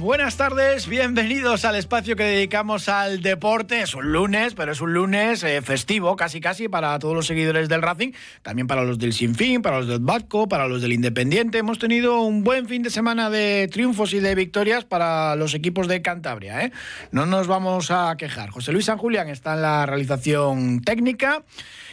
Buenas 0.00 0.38
tardes. 0.38 0.88
Bienvenidos 0.88 1.66
al 1.66 1.76
espacio 1.76 2.16
que 2.16 2.22
dedicamos 2.22 2.88
al 2.88 3.20
deporte. 3.20 3.82
Es 3.82 3.94
un 3.94 4.12
lunes, 4.12 4.54
pero 4.54 4.72
es 4.72 4.80
un 4.80 4.94
lunes 4.94 5.42
eh, 5.42 5.60
festivo, 5.60 6.16
casi 6.16 6.40
casi, 6.40 6.68
para 6.68 6.98
todos 6.98 7.14
los 7.14 7.26
seguidores 7.26 7.68
del 7.68 7.82
Racing. 7.82 8.12
También 8.40 8.66
para 8.66 8.82
los 8.82 8.98
del 8.98 9.12
Sinfín, 9.12 9.60
para 9.60 9.80
los 9.80 9.88
del 9.88 9.98
Batco, 9.98 10.48
para 10.48 10.66
los 10.68 10.80
del 10.80 10.94
Independiente. 10.94 11.58
Hemos 11.58 11.78
tenido 11.78 12.22
un 12.22 12.44
buen 12.44 12.66
fin 12.66 12.82
de 12.82 12.88
semana 12.88 13.28
de 13.28 13.68
triunfos 13.70 14.14
y 14.14 14.20
de 14.20 14.34
victorias 14.34 14.86
para 14.86 15.36
los 15.36 15.52
equipos 15.52 15.86
de 15.86 16.00
Cantabria. 16.00 16.64
¿eh? 16.64 16.72
No 17.12 17.26
nos 17.26 17.46
vamos 17.46 17.90
a 17.90 18.16
quejar. 18.16 18.48
José 18.48 18.72
Luis 18.72 18.86
San 18.86 18.96
Julián 18.96 19.28
está 19.28 19.52
en 19.52 19.60
la 19.60 19.84
realización 19.84 20.80
técnica. 20.80 21.44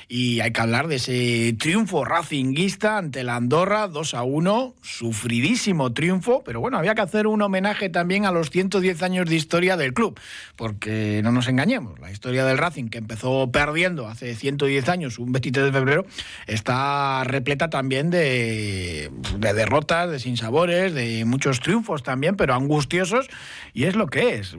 Y 0.10 0.40
hay 0.40 0.52
que 0.52 0.62
hablar 0.62 0.88
de 0.88 0.96
ese 0.96 1.54
triunfo 1.60 2.06
racinguista 2.06 2.98
ante 2.98 3.26
la 3.26 3.36
Andorra, 3.36 3.90
2 3.90 4.14
a 4.14 4.24
1, 4.24 4.76
sufridísimo 4.82 5.92
triunfo, 5.92 6.44
pero 6.46 6.62
bueno, 6.62 6.78
había 6.78 6.96
que 6.96 7.02
hacer 7.02 7.28
un 7.28 7.42
homenaje 7.42 7.90
también 7.90 8.26
a 8.26 8.32
los 8.32 8.50
110 8.50 9.04
años 9.04 9.30
de 9.30 9.36
historia 9.36 9.76
del 9.76 9.94
club, 9.94 10.18
porque 10.56 11.20
no 11.24 11.34
nos 11.34 11.50
engañemos, 11.50 12.00
la 12.00 12.10
historia 12.10 12.46
del 12.46 12.58
Racing, 12.58 12.88
que 12.88 13.00
empezó 13.00 13.52
perdiendo 13.52 14.08
hace 14.08 14.34
110 14.34 14.88
años, 14.88 15.20
un 15.20 15.34
23 15.34 15.66
de 15.66 15.72
febrero, 15.74 16.06
está 16.46 17.26
repleta 17.26 17.70
también 17.70 18.10
de, 18.10 19.12
de 19.38 19.54
derrotas, 19.54 20.10
de 20.10 20.20
sinsabores, 20.20 20.94
de 20.94 21.26
muchos 21.26 21.60
triunfos 21.60 22.02
también, 22.04 22.38
pero 22.38 22.54
angustiosos, 22.54 23.28
y 23.74 23.84
es 23.84 23.98
lo 23.98 24.08
que 24.08 24.36
es. 24.36 24.56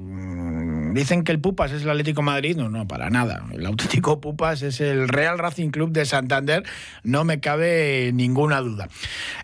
Dicen 0.94 1.25
que 1.25 1.33
el 1.33 1.41
Pupas 1.41 1.72
es 1.72 1.83
el 1.83 1.91
Atlético 1.91 2.22
Madrid, 2.22 2.56
no, 2.56 2.69
no, 2.69 2.86
para 2.89 3.11
nada. 3.11 3.44
El 3.53 3.64
auténtico 3.67 4.20
Pupas 4.20 4.62
es 4.62 4.81
el 4.81 5.08
Real 5.08 5.39
Racing 5.39 5.70
Club 5.70 5.91
de 5.92 6.05
Santander, 6.05 6.62
no 7.03 7.25
me 7.25 7.41
cabe 7.41 8.11
ninguna 8.14 8.61
duda. 8.61 8.89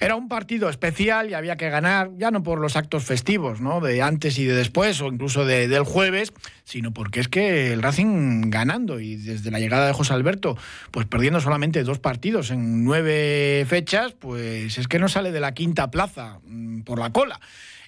Era 0.00 0.16
un 0.16 0.28
partido 0.28 0.68
especial 0.68 1.30
y 1.30 1.34
había 1.34 1.56
que 1.56 1.70
ganar, 1.70 2.10
ya 2.18 2.30
no 2.30 2.42
por 2.42 2.60
los 2.60 2.76
actos 2.76 3.04
festivos, 3.04 3.60
¿no? 3.60 3.80
De 3.80 4.02
antes 4.02 4.38
y 4.38 4.44
de 4.44 4.54
después, 4.54 5.00
o 5.00 5.06
incluso 5.08 5.44
de- 5.44 5.68
del 5.68 5.84
jueves, 5.84 6.32
sino 6.64 6.92
porque 6.92 7.20
es 7.20 7.28
que 7.28 7.72
el 7.72 7.82
Racing 7.82 8.50
ganando 8.50 9.00
y 9.00 9.16
desde 9.16 9.50
la 9.50 9.58
llegada 9.60 9.86
de 9.86 9.92
José 9.92 10.14
Alberto, 10.14 10.56
pues 10.90 11.06
perdiendo 11.06 11.40
solamente 11.40 11.82
dos 11.84 11.98
partidos 11.98 12.50
en 12.50 12.84
nueve 12.84 13.64
fechas, 13.68 14.12
pues 14.12 14.78
es 14.78 14.88
que 14.88 14.98
no 14.98 15.08
sale 15.08 15.30
de 15.32 15.40
la 15.40 15.52
quinta 15.52 15.90
plaza 15.90 16.38
mm, 16.46 16.80
por 16.82 16.98
la 16.98 17.10
cola. 17.10 17.40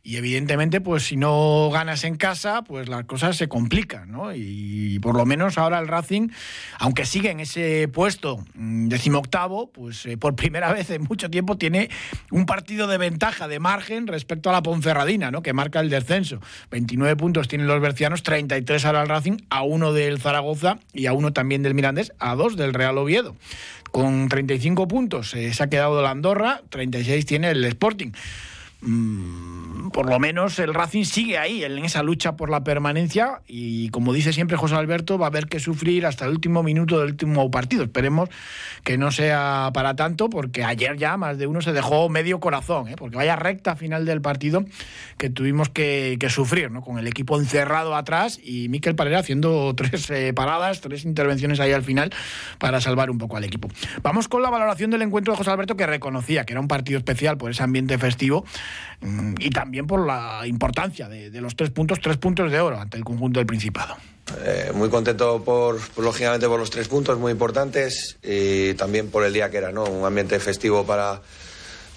Y 0.06 0.18
evidentemente, 0.18 0.80
pues 0.80 1.02
si 1.02 1.16
no 1.16 1.68
ganas 1.72 2.04
en 2.04 2.14
casa, 2.14 2.62
pues 2.62 2.88
las 2.88 3.06
cosas 3.06 3.36
se 3.36 3.48
complican, 3.48 4.12
¿no? 4.12 4.32
Y 4.32 5.00
por 5.00 5.16
lo 5.16 5.26
menos 5.26 5.58
ahora 5.58 5.80
el 5.80 5.88
Racing, 5.88 6.28
aunque 6.78 7.04
sigue 7.04 7.32
en 7.32 7.40
ese 7.40 7.88
puesto 7.88 8.38
mm, 8.54 8.86
decimoctavo, 8.86 9.72
pues 9.72 10.06
eh, 10.06 10.16
por 10.16 10.36
primera 10.36 10.72
vez 10.72 10.90
en 10.90 11.02
mucho 11.02 11.28
tiempo 11.28 11.58
tiene 11.58 11.90
un 12.30 12.46
partido 12.46 12.86
de 12.86 12.98
ventaja, 12.98 13.48
de 13.48 13.58
margen 13.58 14.06
respecto 14.06 14.48
a 14.48 14.52
la 14.52 14.62
Ponferradina, 14.62 15.32
¿no? 15.32 15.42
Que 15.42 15.52
marca 15.52 15.80
el 15.80 15.90
descenso. 15.90 16.38
29 16.70 17.16
puntos 17.16 17.48
tienen 17.48 17.66
los 17.66 17.80
bercianos, 17.80 18.22
33 18.22 18.84
ahora 18.84 19.02
el 19.02 19.08
Racing, 19.08 19.38
a 19.50 19.64
uno 19.64 19.92
del 19.92 20.20
Zaragoza 20.20 20.78
y 20.92 21.06
a 21.06 21.14
uno 21.14 21.32
también 21.32 21.64
del 21.64 21.74
Mirandés, 21.74 22.12
a 22.20 22.36
dos 22.36 22.56
del 22.56 22.74
Real 22.74 22.96
Oviedo. 22.96 23.34
Con 23.90 24.28
35 24.28 24.86
puntos 24.86 25.34
eh, 25.34 25.52
se 25.52 25.64
ha 25.64 25.68
quedado 25.68 26.00
la 26.00 26.10
Andorra, 26.10 26.62
36 26.70 27.26
tiene 27.26 27.50
el 27.50 27.64
Sporting 27.64 28.12
mm, 28.80 29.90
por 29.90 30.08
lo 30.08 30.18
menos 30.18 30.58
el 30.58 30.74
Racing 30.74 31.04
sigue 31.04 31.38
ahí, 31.38 31.64
en 31.64 31.78
esa 31.84 32.02
lucha 32.02 32.36
por 32.36 32.50
la 32.50 32.64
permanencia 32.64 33.40
y 33.46 33.88
como 33.90 34.12
dice 34.12 34.32
siempre 34.32 34.56
José 34.56 34.74
Alberto, 34.74 35.18
va 35.18 35.26
a 35.26 35.28
haber 35.28 35.46
que 35.46 35.60
sufrir 35.60 36.06
hasta 36.06 36.24
el 36.24 36.32
último 36.32 36.62
minuto 36.62 36.98
del 36.98 37.10
último 37.10 37.50
partido. 37.50 37.84
Esperemos 37.84 38.28
que 38.84 38.98
no 38.98 39.10
sea 39.10 39.70
para 39.72 39.96
tanto 39.96 40.28
porque 40.28 40.64
ayer 40.64 40.96
ya 40.96 41.16
más 41.16 41.38
de 41.38 41.46
uno 41.46 41.60
se 41.60 41.72
dejó 41.72 42.08
medio 42.08 42.40
corazón, 42.40 42.88
¿eh? 42.88 42.94
porque 42.96 43.16
vaya 43.16 43.36
recta 43.36 43.76
final 43.76 44.04
del 44.04 44.20
partido 44.20 44.64
que 45.18 45.30
tuvimos 45.30 45.68
que, 45.68 46.18
sufrir, 46.28 46.70
¿no? 46.70 46.82
con 46.82 46.98
el 46.98 47.06
equipo 47.06 47.38
encerrado 47.38 47.94
atrás 47.94 48.40
y 48.42 48.68
Miquel 48.68 48.96
Parera 48.96 49.20
haciendo 49.20 49.74
tres 49.76 50.10
eh, 50.10 50.32
paradas, 50.34 50.80
tres 50.80 51.04
intervenciones 51.04 51.60
ahí 51.60 51.72
al 51.72 51.82
final 51.82 52.12
para 52.58 52.80
salvar 52.80 53.10
un 53.10 53.18
poco 53.18 53.36
al 53.36 53.44
equipo. 53.44 53.68
Vamos 54.02 54.28
con 54.28 54.42
la 54.42 54.50
valoración 54.50 54.90
del 54.90 55.02
encuentro 55.02 55.32
de 55.32 55.38
José 55.38 55.50
Alberto 55.50 55.76
que 55.76 55.86
reconocía 55.86 56.44
que 56.44 56.52
era 56.52 56.60
un 56.60 56.68
partido 56.68 56.98
especial 56.98 57.36
por 57.36 57.50
ese 57.50 57.62
ambiente 57.62 57.98
festivo 57.98 58.44
y 59.38 59.50
también 59.50 59.86
por 59.86 60.06
la 60.06 60.42
importancia 60.46 61.08
de, 61.08 61.30
los 61.40 61.54
tres 61.54 61.70
puntos, 61.70 62.00
tres 62.00 62.16
puntos 62.16 62.50
de 62.50 62.60
oro 62.60 62.80
ante 62.80 62.96
el 62.96 63.04
conjunto 63.04 63.40
del 63.40 63.46
Principado. 63.46 63.96
Eh, 64.44 64.72
muy 64.74 64.88
contento 64.88 65.44
por, 65.44 65.78
lógicamente 65.98 66.48
por 66.48 66.58
los 66.58 66.70
tres 66.70 66.88
puntos 66.88 67.18
muy 67.18 67.30
importantes 67.32 68.16
y 68.22 68.74
también 68.74 69.08
por 69.10 69.24
el 69.24 69.32
día 69.32 69.50
que 69.50 69.58
era, 69.58 69.70
¿no? 69.70 69.84
Un 69.84 70.04
ambiente 70.04 70.40
festivo 70.40 70.84
para, 70.84 71.22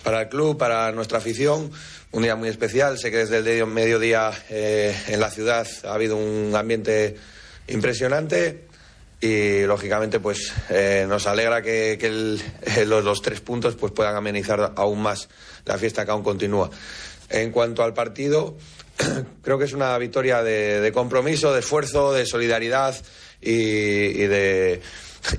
para 0.03 0.21
el 0.23 0.29
club, 0.29 0.57
para 0.57 0.91
nuestra 0.91 1.17
afición. 1.17 1.71
Un 2.11 2.23
día 2.23 2.35
muy 2.35 2.49
especial. 2.49 2.97
Sé 2.97 3.11
que 3.11 3.17
desde 3.17 3.37
el 3.37 3.43
medio- 3.43 3.65
mediodía 3.67 4.31
eh, 4.49 4.95
en 5.07 5.19
la 5.19 5.29
ciudad 5.31 5.67
ha 5.85 5.93
habido 5.93 6.17
un 6.17 6.55
ambiente 6.55 7.15
impresionante 7.67 8.67
y 9.21 9.63
lógicamente 9.63 10.19
pues 10.19 10.53
eh, 10.69 11.05
nos 11.07 11.27
alegra 11.27 11.61
que, 11.61 11.93
el- 11.93 12.41
eh, 12.63 12.85
los, 12.85 13.21
tres 13.21 13.41
puntos 13.41 13.75
pues 13.75 13.91
puedan 13.91 14.15
amenizar 14.15 14.73
aún 14.75 15.01
más 15.01 15.27
la 15.65 15.77
fiesta 15.77 16.05
que 16.05 16.11
aún 16.11 16.23
continúa. 16.23 16.69
En 17.29 17.51
cuanto 17.51 17.83
al 17.83 17.93
partido, 17.93 18.55
creo 19.43 19.59
que 19.59 19.65
es 19.65 19.73
una 19.73 19.97
victoria 19.97 20.41
de, 20.41 20.79
de 20.81 20.91
compromiso, 20.91 21.53
de 21.53 21.59
esfuerzo, 21.59 22.13
de 22.13 22.25
solidaridad 22.25 22.95
y, 23.41 23.51
y 23.51 24.27
de, 24.27 24.81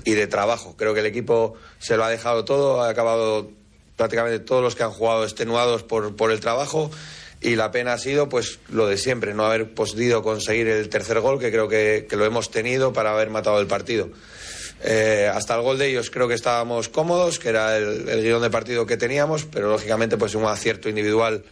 y 0.05 0.11
de 0.11 0.27
trabajo. 0.27 0.75
Creo 0.77 0.93
que 0.93 0.99
el 1.01 1.05
equipo 1.07 1.55
se 1.79 1.97
lo 1.97 2.03
ha 2.03 2.09
dejado 2.09 2.45
todo, 2.45 2.81
ha 2.83 2.89
acabado 2.89 3.49
prácticamente 3.97 4.39
todos 4.39 4.63
los 4.63 4.75
que 4.75 4.83
han 4.83 4.91
jugado 4.91 5.23
extenuados 5.23 5.83
por, 5.83 6.15
por 6.15 6.31
el 6.31 6.39
trabajo 6.39 6.89
y 7.41 7.55
la 7.55 7.71
pena 7.71 7.93
ha 7.93 7.97
sido 7.97 8.29
pues 8.29 8.59
lo 8.69 8.87
de 8.87 8.97
siempre, 8.97 9.33
no 9.33 9.45
haber 9.45 9.73
podido 9.73 10.21
conseguir 10.21 10.67
el 10.67 10.87
tercer 10.89 11.19
gol, 11.19 11.39
que 11.39 11.51
creo 11.51 11.67
que, 11.67 12.05
que 12.09 12.15
lo 12.15 12.25
hemos 12.25 12.51
tenido 12.51 12.93
para 12.93 13.11
haber 13.11 13.29
matado 13.29 13.59
el 13.59 13.67
partido. 13.67 14.09
Eh, 14.83 15.29
hasta 15.31 15.55
el 15.55 15.61
gol 15.61 15.77
de 15.77 15.89
ellos 15.89 16.09
creo 16.09 16.27
que 16.27 16.33
estábamos 16.33 16.89
cómodos, 16.89 17.39
que 17.39 17.49
era 17.49 17.77
el, 17.77 18.07
el 18.09 18.23
guion 18.23 18.41
de 18.41 18.49
partido 18.49 18.85
que 18.85 18.97
teníamos, 18.97 19.45
pero 19.45 19.69
lógicamente 19.69 20.17
pues 20.17 20.35
un 20.35 20.45
acierto 20.45 20.89
individual 20.89 21.43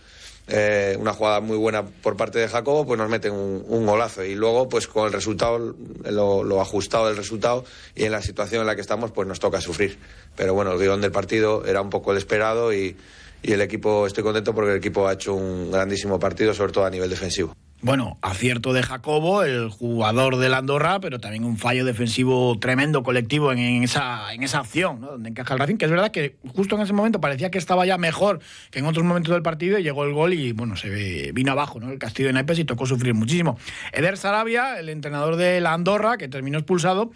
eh, 0.51 0.97
una 0.99 1.13
jugada 1.13 1.41
muy 1.41 1.57
buena 1.57 1.85
por 1.85 2.17
parte 2.17 2.39
de 2.39 2.47
Jacobo, 2.47 2.83
pues 2.85 2.97
nos 2.97 3.07
meten 3.07 3.33
un, 3.33 3.63
un 3.67 3.85
golazo. 3.85 4.23
Y 4.23 4.33
luego, 4.33 4.67
pues 4.67 4.87
con 4.87 5.05
el 5.05 5.13
resultado, 5.13 5.75
lo, 6.05 6.43
lo 6.43 6.61
ajustado 6.61 7.07
del 7.07 7.17
resultado 7.17 7.65
y 7.95 8.05
en 8.05 8.11
la 8.11 8.21
situación 8.23 8.61
en 8.61 8.67
la 8.67 8.73
que 8.73 8.81
estamos, 8.81 9.11
pues 9.11 9.27
nos 9.27 9.39
toca 9.39 9.61
sufrir. 9.61 9.99
Pero 10.35 10.55
bueno, 10.55 10.71
el 10.71 10.79
guion 10.79 11.01
del 11.01 11.11
partido 11.11 11.63
era 11.65 11.81
un 11.81 11.91
poco 11.91 12.11
el 12.13 12.17
esperado 12.17 12.73
y, 12.73 12.97
y 13.41 13.53
el 13.53 13.61
equipo, 13.61 14.05
estoy 14.05 14.23
contento 14.23 14.53
porque 14.53 14.71
el 14.71 14.77
equipo 14.77 15.07
ha 15.07 15.13
hecho 15.13 15.33
un 15.33 15.71
grandísimo 15.71 16.19
partido, 16.19 16.53
sobre 16.53 16.73
todo 16.73 16.85
a 16.85 16.89
nivel 16.89 17.09
defensivo. 17.09 17.55
Bueno, 17.81 18.17
acierto 18.21 18.73
de 18.73 18.83
Jacobo, 18.83 19.43
el 19.43 19.69
jugador 19.69 20.35
del 20.35 20.53
Andorra, 20.53 20.99
pero 20.99 21.21
también 21.21 21.45
un 21.45 21.57
fallo 21.57 21.85
defensivo 21.85 22.59
tremendo 22.59 23.03
colectivo 23.03 23.53
en, 23.53 23.83
esa, 23.83 24.33
en 24.33 24.43
esa 24.43 24.59
acción, 24.59 24.99
¿no? 24.99 25.11
donde 25.11 25.29
encaja 25.29 25.53
el 25.53 25.61
Racing, 25.61 25.77
que 25.77 25.85
es 25.85 25.91
verdad 25.91 26.11
que 26.11 26.35
justo 26.53 26.75
en 26.75 26.81
ese 26.81 26.91
momento 26.91 27.21
parecía 27.21 27.49
que 27.49 27.57
estaba 27.57 27.85
ya 27.85 27.97
mejor 27.97 28.41
que 28.69 28.79
en 28.79 28.85
otros 28.85 29.05
momentos 29.05 29.33
del 29.33 29.43
partido 29.43 29.79
y 29.79 29.83
llegó 29.83 30.03
el 30.03 30.11
gol 30.11 30.33
y 30.33 30.51
bueno, 30.51 30.75
se 30.75 31.31
vino 31.31 31.53
abajo 31.53 31.79
¿no? 31.79 31.89
el 31.89 31.99
castillo 31.99 32.27
de 32.27 32.33
naipes 32.33 32.59
y 32.59 32.65
tocó 32.65 32.85
sufrir 32.85 33.13
muchísimo. 33.13 33.57
Eder 33.93 34.17
Sarabia, 34.17 34.77
el 34.77 34.89
entrenador 34.89 35.37
de 35.37 35.65
Andorra, 35.65 36.17
que 36.17 36.27
terminó 36.27 36.57
expulsado, 36.57 37.11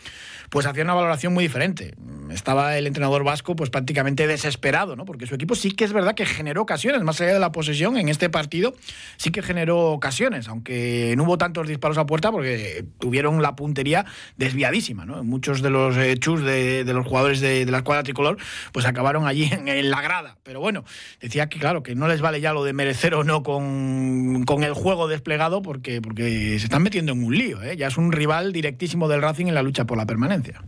pues 0.50 0.66
hacía 0.66 0.84
una 0.84 0.94
valoración 0.94 1.34
muy 1.34 1.44
diferente. 1.44 1.94
Estaba 2.32 2.78
el 2.78 2.88
entrenador 2.88 3.26
vasco 3.26 3.58
pues 3.58 3.70
prácticamente 3.70 4.28
desesperado, 4.28 4.96
¿no? 4.96 5.04
porque 5.04 5.28
su 5.28 5.36
equipo 5.36 5.56
sí 5.56 5.72
que 5.72 5.84
es 5.84 5.92
verdad 5.92 6.16
que 6.16 6.26
generó 6.26 6.62
ocasiones, 6.62 7.04
más 7.04 7.20
allá 7.20 7.34
de 7.34 7.40
la 7.42 7.52
posesión, 7.52 7.98
en 7.98 8.08
este 8.08 8.30
partido 8.30 8.74
sí 9.18 9.30
que 9.32 9.42
generó 9.42 9.92
ocasiones, 9.92 10.48
aunque 10.54 11.16
no 11.18 11.24
hubo 11.24 11.38
tantos 11.40 11.68
disparos 11.68 11.98
a 11.98 12.06
puerta 12.06 12.32
porque 12.32 12.86
tuvieron 13.00 13.42
la 13.42 13.56
puntería 13.56 14.06
desviadísima. 14.38 15.04
¿no? 15.04 15.24
Muchos 15.24 15.64
de 15.64 15.72
los 15.72 15.98
eh, 15.98 16.16
chus 16.18 16.44
de, 16.44 16.84
los 16.86 17.06
jugadores 17.06 17.42
de, 17.42 17.66
la 17.66 17.80
escuadra 17.80 18.04
tricolor 18.04 18.38
pues 18.72 18.86
acabaron 18.86 19.26
allí 19.28 19.50
en, 19.52 19.68
en 19.68 19.90
la 19.90 20.02
grada. 20.02 20.38
Pero 20.44 20.60
bueno, 20.60 20.86
decía 21.20 21.50
que 21.50 21.60
claro, 21.60 21.82
que 21.82 21.96
no 21.96 22.08
les 22.08 22.22
vale 22.22 22.40
ya 22.40 22.54
lo 22.54 22.64
de 22.64 22.74
merecer 22.74 23.16
o 23.16 23.24
no 23.24 23.42
con, 23.42 24.44
con 24.46 24.64
el 24.64 24.74
juego 24.74 25.08
desplegado 25.08 25.64
porque, 25.64 26.02
porque 26.02 26.60
se 26.60 26.66
están 26.66 26.84
metiendo 26.84 27.14
en 27.14 27.24
un 27.24 27.36
lío. 27.36 27.62
¿eh? 27.64 27.76
Ya 27.76 27.88
es 27.88 27.98
un 27.98 28.12
rival 28.12 28.54
directísimo 28.54 29.08
del 29.08 29.24
Racing 29.24 29.48
en 29.48 29.56
la 29.56 29.64
lucha 29.64 29.86
por 29.86 29.98
la 29.98 30.06
permanencia. 30.06 30.64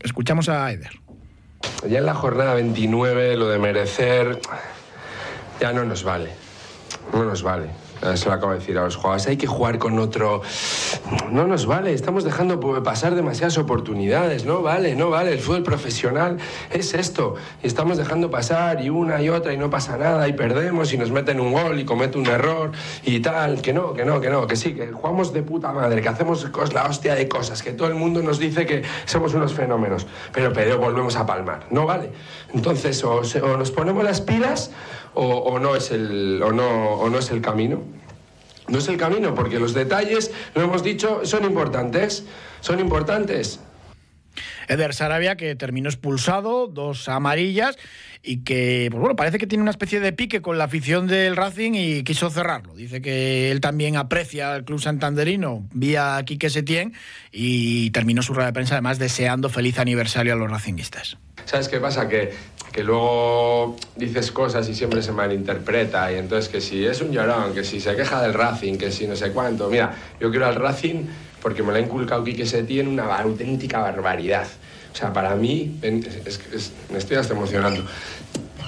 Escuchamos 0.00 0.50
a 0.50 0.70
Eder. 0.70 0.92
Ya 1.88 1.98
en 1.98 2.06
la 2.06 2.14
jornada 2.14 2.54
29 2.54 3.36
lo 3.36 3.48
de 3.48 3.58
merecer 3.58 4.38
ya 5.58 5.72
no 5.72 5.84
nos 5.84 6.04
vale. 6.04 6.30
No 7.12 7.24
nos 7.24 7.42
vale. 7.42 7.70
Se 8.14 8.26
lo 8.26 8.34
acabo 8.34 8.52
de 8.52 8.60
decir 8.60 8.78
a 8.78 8.84
los 8.84 8.94
jugadores. 8.94 9.26
Hay 9.26 9.36
que 9.36 9.48
jugar 9.48 9.78
con 9.78 9.98
otro. 9.98 10.40
No 11.32 11.48
nos 11.48 11.66
vale. 11.66 11.92
Estamos 11.92 12.22
dejando 12.22 12.60
pasar 12.82 13.16
demasiadas 13.16 13.58
oportunidades. 13.58 14.44
No 14.44 14.62
vale, 14.62 14.94
no 14.94 15.10
vale. 15.10 15.32
El 15.32 15.40
fútbol 15.40 15.64
profesional 15.64 16.38
es 16.70 16.94
esto. 16.94 17.34
Y 17.62 17.66
estamos 17.66 17.96
dejando 17.96 18.30
pasar 18.30 18.84
y 18.84 18.88
una 18.88 19.20
y 19.20 19.30
otra 19.30 19.52
y 19.52 19.56
no 19.56 19.68
pasa 19.68 19.96
nada 19.96 20.28
y 20.28 20.32
perdemos 20.32 20.92
y 20.92 20.98
nos 20.98 21.10
meten 21.10 21.40
un 21.40 21.52
gol 21.52 21.80
y 21.80 21.84
comete 21.84 22.18
un 22.18 22.26
error 22.26 22.70
y 23.04 23.18
tal. 23.18 23.62
Que 23.62 23.72
no, 23.72 23.94
que 23.94 24.04
no, 24.04 24.20
que 24.20 24.30
no. 24.30 24.46
Que 24.46 24.54
sí, 24.54 24.74
que 24.74 24.92
jugamos 24.92 25.32
de 25.32 25.42
puta 25.42 25.72
madre, 25.72 26.00
que 26.00 26.08
hacemos 26.08 26.46
la 26.72 26.84
hostia 26.86 27.16
de 27.16 27.26
cosas, 27.26 27.64
que 27.64 27.72
todo 27.72 27.88
el 27.88 27.94
mundo 27.94 28.22
nos 28.22 28.38
dice 28.38 28.64
que 28.64 28.84
somos 29.06 29.34
unos 29.34 29.54
fenómenos. 29.54 30.06
Pero, 30.32 30.52
pero 30.52 30.78
volvemos 30.78 31.16
a 31.16 31.26
palmar. 31.26 31.66
No 31.70 31.84
vale. 31.84 32.12
Entonces, 32.54 33.02
o, 33.02 33.22
o 33.22 33.56
nos 33.56 33.72
ponemos 33.72 34.04
las 34.04 34.20
pilas 34.20 34.70
o, 35.20 35.58
no 35.58 35.74
es 35.74 35.90
el, 35.90 36.40
o, 36.42 36.52
no, 36.52 36.92
o 36.94 37.10
no 37.10 37.18
es 37.18 37.30
el 37.30 37.40
camino. 37.40 37.82
No 38.68 38.78
es 38.78 38.88
el 38.88 38.96
camino, 38.96 39.34
porque 39.34 39.58
los 39.58 39.74
detalles, 39.74 40.30
lo 40.54 40.62
hemos 40.62 40.82
dicho, 40.82 41.24
son 41.24 41.44
importantes. 41.44 42.24
Son 42.60 42.78
importantes. 42.80 43.60
Eder 44.68 44.94
Sarabia, 44.94 45.36
que 45.36 45.54
terminó 45.56 45.88
expulsado, 45.88 46.66
dos 46.66 47.08
amarillas, 47.08 47.78
y 48.22 48.44
que, 48.44 48.88
pues 48.90 49.00
bueno, 49.00 49.16
parece 49.16 49.38
que 49.38 49.46
tiene 49.46 49.62
una 49.62 49.70
especie 49.70 50.00
de 50.00 50.12
pique 50.12 50.42
con 50.42 50.58
la 50.58 50.64
afición 50.64 51.06
del 51.06 51.34
Racing 51.34 51.72
y 51.74 52.02
quiso 52.04 52.30
cerrarlo. 52.30 52.74
Dice 52.74 53.00
que 53.00 53.50
él 53.50 53.60
también 53.60 53.96
aprecia 53.96 54.52
al 54.52 54.64
club 54.64 54.80
santanderino 54.80 55.66
vía 55.72 56.22
Quique 56.26 56.50
Setién 56.50 56.92
y 57.32 57.90
terminó 57.90 58.22
su 58.22 58.34
rueda 58.34 58.48
de 58.48 58.52
prensa 58.52 58.74
además 58.74 58.98
deseando 58.98 59.48
feliz 59.48 59.78
aniversario 59.78 60.34
a 60.34 60.36
los 60.36 60.50
racinguistas. 60.50 61.16
¿Sabes 61.44 61.68
qué 61.68 61.80
pasa? 61.80 62.08
Que 62.08 62.32
que 62.72 62.84
luego 62.84 63.76
dices 63.96 64.30
cosas 64.30 64.68
y 64.68 64.74
siempre 64.74 65.02
se 65.02 65.12
malinterpreta 65.12 66.12
y 66.12 66.16
entonces 66.16 66.48
que 66.48 66.60
si 66.60 66.84
es 66.84 67.00
un 67.00 67.10
llorón, 67.10 67.54
que 67.54 67.64
si 67.64 67.80
se 67.80 67.96
queja 67.96 68.22
del 68.22 68.34
Racing, 68.34 68.76
que 68.76 68.92
si 68.92 69.06
no 69.06 69.16
sé 69.16 69.32
cuánto. 69.32 69.68
Mira, 69.68 69.94
yo 70.20 70.30
quiero 70.30 70.46
al 70.46 70.54
Racing 70.54 71.04
porque 71.42 71.62
me 71.62 71.72
lo 71.72 71.78
ha 71.78 71.80
inculcado 71.80 72.22
Quique 72.24 72.46
Setién 72.46 72.88
una 72.88 73.16
auténtica 73.16 73.80
barbaridad. 73.80 74.46
O 74.92 74.96
sea, 74.96 75.12
para 75.12 75.34
mí, 75.34 75.78
me 75.82 76.98
estoy 76.98 77.16
hasta 77.16 77.34
emocionando. 77.34 77.84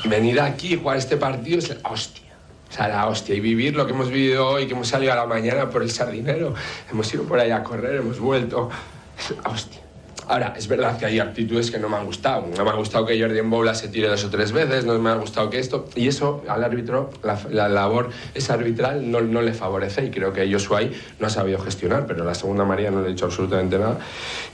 Venir 0.06 0.40
aquí 0.40 0.74
y 0.74 0.76
jugar 0.76 0.96
este 0.96 1.16
partido 1.16 1.58
es 1.58 1.68
la 1.68 1.90
hostia. 1.90 2.32
O 2.68 2.72
sea, 2.72 2.88
la 2.88 3.06
hostia. 3.06 3.34
Y 3.34 3.40
vivir 3.40 3.74
lo 3.74 3.86
que 3.86 3.92
hemos 3.92 4.10
vivido 4.10 4.48
hoy, 4.48 4.66
que 4.66 4.72
hemos 4.72 4.88
salido 4.88 5.12
a 5.12 5.16
la 5.16 5.26
mañana 5.26 5.68
por 5.70 5.82
el 5.82 5.90
sardinero, 5.90 6.54
hemos 6.90 7.12
ido 7.12 7.24
por 7.24 7.38
ahí 7.38 7.50
a 7.50 7.62
correr, 7.62 7.96
hemos 7.96 8.18
vuelto. 8.18 8.70
Es 9.18 9.36
la 9.36 9.50
hostia. 9.50 9.89
Ahora, 10.28 10.54
es 10.56 10.68
verdad 10.68 10.98
que 10.98 11.06
hay 11.06 11.18
actitudes 11.18 11.70
que 11.70 11.78
no 11.78 11.88
me 11.88 11.96
han 11.96 12.06
gustado. 12.06 12.46
No 12.56 12.64
me 12.64 12.70
ha 12.70 12.74
gustado 12.74 13.06
que 13.06 13.20
Jordi 13.20 13.40
Bola 13.40 13.74
se 13.74 13.88
tire 13.88 14.08
dos 14.08 14.24
o 14.24 14.30
tres 14.30 14.52
veces, 14.52 14.84
no 14.84 14.98
me 14.98 15.10
ha 15.10 15.14
gustado 15.14 15.50
que 15.50 15.58
esto. 15.58 15.88
Y 15.94 16.08
eso 16.08 16.42
al 16.48 16.62
árbitro, 16.64 17.10
la, 17.22 17.68
labor 17.68 18.10
esa 18.34 18.54
arbitral 18.54 19.10
no, 19.10 19.20
no, 19.20 19.42
le 19.42 19.52
favorece 19.52 20.04
y 20.04 20.10
creo 20.10 20.32
que 20.32 20.50
Joshua 20.50 20.80
no 21.18 21.26
ha 21.26 21.30
sabido 21.30 21.58
gestionar, 21.58 22.06
pero 22.06 22.24
la 22.24 22.34
segunda 22.34 22.64
María 22.64 22.90
no 22.90 23.00
le 23.00 23.06
ha 23.06 23.10
dicho 23.10 23.26
absolutamente 23.26 23.78
nada 23.78 23.98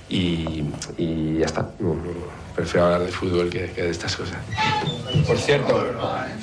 y, 0.09 0.65
y 0.99 1.39
ya 1.39 1.47
está. 1.47 1.69
Prefiero 2.55 2.87
hablar 2.87 3.03
de 3.03 3.13
fútbol 3.13 3.51
que, 3.51 3.67
de 3.67 3.91
estas 3.91 4.17
cosas. 4.17 4.39
Por 5.27 5.37
cierto, 5.37 5.87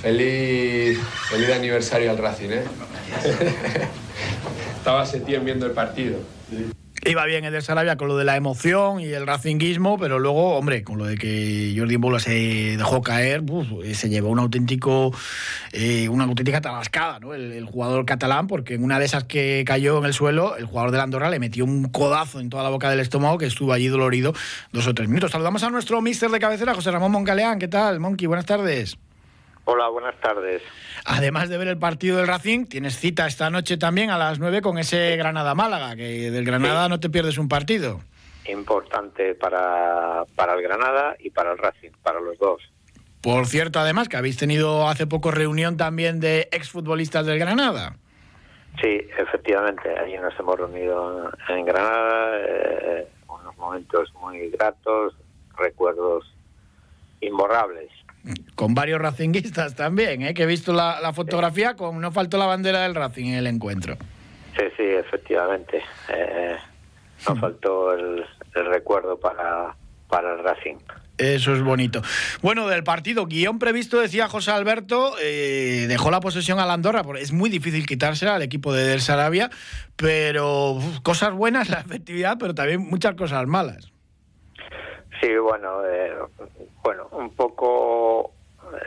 feliz, 0.01 0.99
feliz 1.29 1.49
aniversario 1.49 2.11
al 2.11 2.17
Racing, 2.19 2.49
¿eh? 2.49 2.63
Estaba 4.77 5.05
Setién 5.05 5.43
viendo 5.43 5.65
el 5.65 5.71
partido. 5.71 6.17
Iba 7.05 7.25
bien 7.25 7.43
Eder 7.43 7.61
Sarabia 7.61 7.97
con 7.97 8.07
lo 8.07 8.15
de 8.15 8.23
la 8.23 8.37
emoción 8.37 9.01
y 9.01 9.07
el 9.07 9.27
racinguismo, 9.27 9.97
pero 9.97 10.19
luego, 10.19 10.55
hombre, 10.55 10.83
con 10.83 10.97
lo 10.97 11.05
de 11.05 11.17
que 11.17 11.75
Jordi 11.77 11.97
Bola 11.97 12.17
se 12.19 12.77
dejó 12.77 13.01
caer, 13.01 13.43
se 13.93 14.07
llevó 14.07 14.29
un 14.29 14.39
auténtico, 14.39 15.13
eh, 15.73 16.07
una 16.07 16.23
auténtica 16.23 16.61
tabascada, 16.61 17.19
¿no? 17.19 17.33
El, 17.33 17.65
jugador 17.65 18.05
catalán, 18.05 18.47
porque 18.47 18.75
en 18.75 18.83
una 18.85 18.99
de 18.99 19.05
esas 19.05 19.25
que 19.25 19.63
cayó 19.65 19.97
en 19.97 20.05
el 20.05 20.13
suelo, 20.13 20.55
el 20.55 20.65
jugador 20.65 20.91
de 20.91 20.97
la 20.97 21.03
Andorra 21.03 21.29
le 21.29 21.39
metió 21.39 21.65
un 21.65 21.89
codazo 21.89 22.39
en 22.39 22.49
toda 22.49 22.63
la 22.63 22.69
boca 22.69 22.89
del 22.89 23.01
estómago 23.01 23.37
que 23.37 23.47
estuvo 23.47 23.73
allí 23.73 23.87
dolorido 23.87 24.33
dos 24.71 24.87
o 24.87 24.93
tres 24.93 25.09
minutos. 25.09 25.31
Saludamos 25.31 25.63
a 25.63 25.69
nuestro 25.69 26.01
mister 26.01 26.29
de 26.29 26.39
cabecera, 26.39 26.73
José 26.73 26.91
Ramón 26.91 27.11
Moncaleán. 27.11 27.59
¿Qué 27.59 27.67
tal, 27.67 27.99
Monkey? 27.99 28.27
Buenas 28.27 28.45
tardes. 28.45 28.97
Hola, 29.65 29.87
buenas 29.87 30.19
tardes. 30.19 30.61
Además 31.05 31.47
de 31.47 31.57
ver 31.57 31.69
el 31.69 31.77
partido 31.77 32.17
del 32.17 32.27
Racing, 32.27 32.65
tienes 32.65 32.97
cita 32.97 33.25
esta 33.27 33.49
noche 33.49 33.77
también 33.77 34.09
a 34.09 34.17
las 34.17 34.39
9 34.39 34.61
con 34.61 34.77
ese 34.77 35.15
Granada-Málaga, 35.15 35.95
que 35.95 36.31
del 36.31 36.43
Granada 36.43 36.89
no 36.89 36.99
te 36.99 37.09
pierdes 37.09 37.37
un 37.37 37.47
partido. 37.47 38.01
Importante 38.49 39.35
para, 39.35 40.25
para 40.35 40.55
el 40.55 40.61
Granada 40.61 41.15
y 41.17 41.29
para 41.29 41.53
el 41.53 41.57
Racing, 41.57 41.91
para 42.01 42.19
los 42.19 42.37
dos. 42.37 42.61
Por 43.21 43.45
cierto, 43.45 43.79
además, 43.79 44.09
que 44.09 44.17
habéis 44.17 44.35
tenido 44.35 44.89
hace 44.89 45.07
poco 45.07 45.31
reunión 45.31 45.77
también 45.77 46.19
de 46.19 46.49
exfutbolistas 46.51 47.25
del 47.25 47.39
Granada. 47.39 47.95
Sí, 48.81 49.07
efectivamente, 49.17 49.97
allí 49.97 50.17
nos 50.17 50.37
hemos 50.37 50.59
reunido 50.59 51.31
en 51.47 51.65
Granada, 51.65 52.37
eh, 52.37 53.07
unos 53.29 53.57
momentos 53.57 54.13
muy 54.15 54.49
gratos, 54.49 55.15
recuerdos 55.55 56.25
imborrables 57.21 57.89
con 58.55 58.73
varios 58.73 59.01
racinguistas 59.01 59.75
también, 59.75 60.21
¿eh? 60.21 60.33
que 60.33 60.43
he 60.43 60.45
visto 60.45 60.73
la, 60.73 61.11
fotografía, 61.13 61.75
con 61.75 61.99
no 61.99 62.11
faltó 62.11 62.37
la 62.37 62.45
bandera 62.45 62.81
del 62.81 62.95
Racing 62.95 63.25
en 63.25 63.35
el 63.35 63.47
encuentro. 63.47 63.97
Sí, 64.57 64.63
sí, 64.77 64.83
efectivamente. 64.83 65.81
Eh, 66.09 66.55
no 67.27 67.35
faltó 67.35 67.93
el, 67.93 68.25
recuerdo 68.53 69.19
para, 69.19 69.75
para 70.07 70.33
el 70.33 70.43
Racing. 70.43 70.77
Eso 71.17 71.53
es 71.53 71.61
bonito. 71.61 72.01
Bueno, 72.41 72.67
del 72.67 72.83
partido, 72.83 73.27
guion 73.27 73.59
previsto, 73.59 73.99
decía 73.99 74.27
José 74.27 74.51
Alberto, 74.51 75.15
eh, 75.21 75.85
dejó 75.87 76.09
la 76.09 76.19
posesión 76.19 76.59
a 76.59 76.65
la 76.65 76.73
Andorra, 76.73 77.03
porque 77.03 77.21
es 77.21 77.31
muy 77.31 77.49
difícil 77.49 77.85
quitársela 77.85 78.35
al 78.35 78.41
equipo 78.41 78.73
de 78.73 78.83
Del 78.83 79.01
Sarabia, 79.01 79.51
pero 79.95 80.79
cosas 81.03 81.33
buenas 81.33 81.69
la 81.71 81.81
efectividad, 81.81 82.37
pero 82.39 82.55
también 82.55 82.81
muchas 82.81 83.15
cosas 83.15 83.45
malas. 83.45 83.92
Sí, 85.23 85.37
bueno, 85.37 85.85
eh, 85.85 86.17
bueno, 86.83 87.07
un 87.11 87.33
poco 87.33 88.33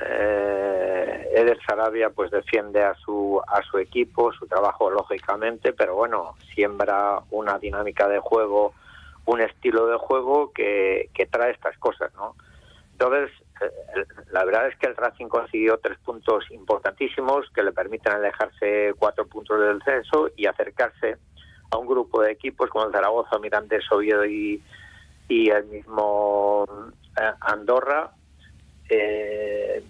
eh, 0.07 1.31
Eder 1.33 1.59
Sarabia 1.67 2.11
pues 2.11 2.31
defiende 2.31 2.83
a 2.85 2.95
su 2.95 3.41
a 3.47 3.63
su 3.63 3.79
equipo, 3.79 4.31
su 4.35 4.47
trabajo 4.47 4.91
lógicamente, 4.91 5.73
pero 5.73 5.95
bueno, 5.95 6.35
siembra 6.55 7.21
una 7.31 7.59
dinámica 7.59 8.07
de 8.07 8.19
juego, 8.19 8.75
un 9.25 9.41
estilo 9.41 9.87
de 9.87 9.97
juego 9.97 10.53
que, 10.53 11.09
que 11.15 11.25
trae 11.25 11.53
estas 11.53 11.79
cosas, 11.79 12.13
¿no? 12.17 12.37
Entonces, 12.93 13.31
eh, 13.63 14.05
la 14.31 14.45
verdad 14.45 14.69
es 14.69 14.77
que 14.77 14.89
el 14.89 14.97
Racing 14.97 15.29
consiguió 15.29 15.79
tres 15.79 15.97
puntos 16.05 16.45
importantísimos 16.51 17.49
que 17.55 17.63
le 17.63 17.73
permiten 17.73 18.13
alejarse 18.13 18.93
cuatro 18.99 19.27
puntos 19.27 19.59
del 19.59 19.83
censo 19.85 20.29
y 20.37 20.45
acercarse 20.45 21.17
a 21.71 21.79
un 21.79 21.87
grupo 21.87 22.21
de 22.21 22.33
equipos 22.33 22.69
como 22.69 22.85
el 22.85 22.93
Zaragoza, 22.93 23.39
Mirantes, 23.39 23.91
Oviedo 23.91 24.27
y 24.27 24.63
y 25.29 25.51
el 25.51 25.65
mismo 25.67 26.67
eh, 27.21 27.33
Andorra 27.41 28.11
eh, 28.89 29.83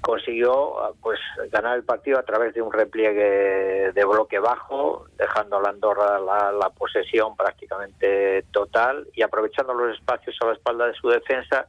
consiguió 0.00 0.94
pues 1.00 1.18
ganar 1.50 1.76
el 1.76 1.84
partido 1.84 2.18
a 2.18 2.22
través 2.22 2.54
de 2.54 2.62
un 2.62 2.72
repliegue 2.72 3.92
de 3.92 4.04
bloque 4.04 4.38
bajo, 4.38 5.06
dejando 5.16 5.58
a 5.58 5.62
la 5.62 5.70
Andorra 5.70 6.18
la, 6.18 6.70
posesión 6.70 7.36
prácticamente 7.36 8.44
total 8.50 9.06
y 9.14 9.22
aprovechando 9.22 9.74
los 9.74 9.96
espacios 9.96 10.36
a 10.40 10.46
la 10.46 10.52
espalda 10.52 10.86
de 10.86 10.94
su 10.94 11.08
defensa 11.08 11.66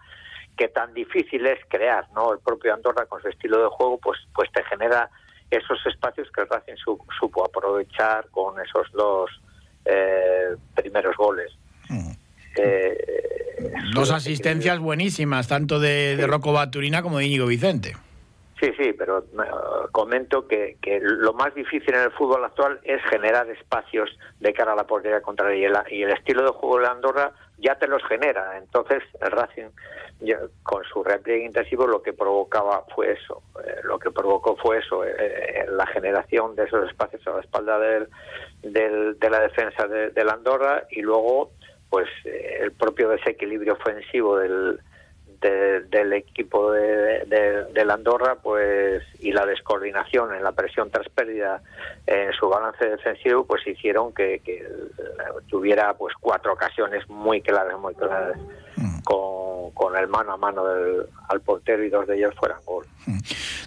que 0.58 0.68
tan 0.68 0.94
difícil 0.94 1.46
es 1.46 1.60
crear, 1.68 2.06
¿no? 2.14 2.34
El 2.34 2.40
propio 2.40 2.74
Andorra 2.74 3.06
con 3.06 3.22
su 3.22 3.30
estilo 3.30 3.62
de 3.62 3.68
juego 3.70 3.98
pues 3.98 4.20
pues 4.34 4.52
te 4.52 4.64
genera 4.66 5.10
esos 5.50 5.84
espacios 5.86 6.30
que 6.32 6.42
el 6.42 6.50
Racing 6.50 6.76
supo 7.20 7.46
aprovechar 7.46 8.28
con 8.30 8.60
esos 8.60 8.92
dos 8.94 9.30
eh, 9.86 10.56
primeros 10.76 11.16
goles. 11.18 11.52
Eh, 12.60 13.20
Dos 13.94 14.12
asistencias 14.12 14.80
buenísimas, 14.80 15.48
tanto 15.48 15.80
de, 15.80 16.16
de 16.16 16.28
Rocco 16.28 16.54
Baturina 16.54 17.02
como 17.02 17.18
de 17.18 17.26
Íñigo 17.26 17.46
Vicente. 17.46 17.96
Sí, 18.60 18.72
sí, 18.78 18.94
pero 18.94 19.24
comento 19.94 20.46
que, 20.48 20.76
que, 20.82 21.00
lo 21.02 21.34
más 21.34 21.56
difícil 21.56 21.96
en 21.96 22.02
el 22.02 22.12
fútbol 22.12 22.44
actual 22.44 22.80
es 22.84 23.02
generar 23.10 23.50
espacios 23.50 24.10
de 24.42 24.54
cara 24.54 24.74
a 24.74 24.76
la 24.76 24.86
portería 24.86 25.22
contraria 25.22 25.86
y 25.90 26.04
el, 26.04 26.12
estilo 26.12 26.44
de 26.44 26.50
juego 26.50 26.80
de 26.80 26.88
Andorra 26.88 27.32
ya 27.58 27.76
te 27.76 27.88
los 27.88 28.04
genera. 28.04 28.58
Entonces 28.58 29.02
el 29.22 29.32
Racing 29.32 29.70
con 30.64 30.84
su 30.84 31.02
repliegue 31.04 31.46
intensivo 31.46 31.88
lo 31.88 32.02
que 32.02 32.12
provocaba 32.12 32.84
fue 32.94 33.14
eso, 33.14 33.42
eh, 33.66 33.80
lo 33.84 33.98
que 33.98 34.12
provocó 34.12 34.58
fue 34.58 34.80
eso, 34.80 35.06
eh, 35.06 35.66
la 35.72 35.88
generación 35.88 36.56
de 36.58 36.66
esos 36.66 36.90
espacios 36.90 37.26
a 37.28 37.32
la 37.32 37.40
espalda 37.40 37.80
del, 37.80 38.10
de 38.62 39.30
la 39.30 39.40
defensa 39.40 39.88
de, 39.88 40.10
de 40.10 40.24
la 40.26 40.34
Andorra 40.34 40.84
y 40.92 41.02
luego 41.02 41.52
pues 41.90 42.08
eh, 42.26 42.60
el 42.62 42.72
propio 42.72 43.10
desequilibrio 43.10 43.74
ofensivo 43.74 44.38
del, 44.38 44.80
del 45.42 46.14
equipo 46.14 46.72
de, 46.72 47.26
de, 47.74 47.86
la 47.86 47.94
Andorra 47.94 48.36
pues 48.36 49.04
y 49.20 49.32
la 49.32 49.46
descoordinación 49.46 50.36
en 50.36 50.44
la 50.44 50.52
presión 50.52 50.90
tras 50.92 51.08
pérdida 51.10 51.62
en 52.06 52.34
su 52.34 52.50
balance 52.50 52.86
defensivo 52.86 53.46
pues 53.46 53.66
hicieron 53.66 54.14
que, 54.14 54.42
tuviera 55.48 55.94
pues 55.94 56.14
cuatro 56.20 56.54
ocasiones 56.54 57.10
muy 57.10 57.42
claras 57.42 57.80
muy 57.80 57.96
claras 57.96 58.38
mm. 58.76 59.00
con, 59.04 59.49
con, 59.74 59.96
el 59.98 60.08
mano 60.08 60.34
a 60.34 60.38
mano 60.38 60.66
del, 60.66 61.08
al 61.28 61.42
portero 61.42 61.84
y 61.84 61.90
dos 61.90 62.08
de 62.08 62.18
ellos 62.18 62.34
fueran 62.36 62.60
gol 62.66 62.86
mm. 63.06 63.20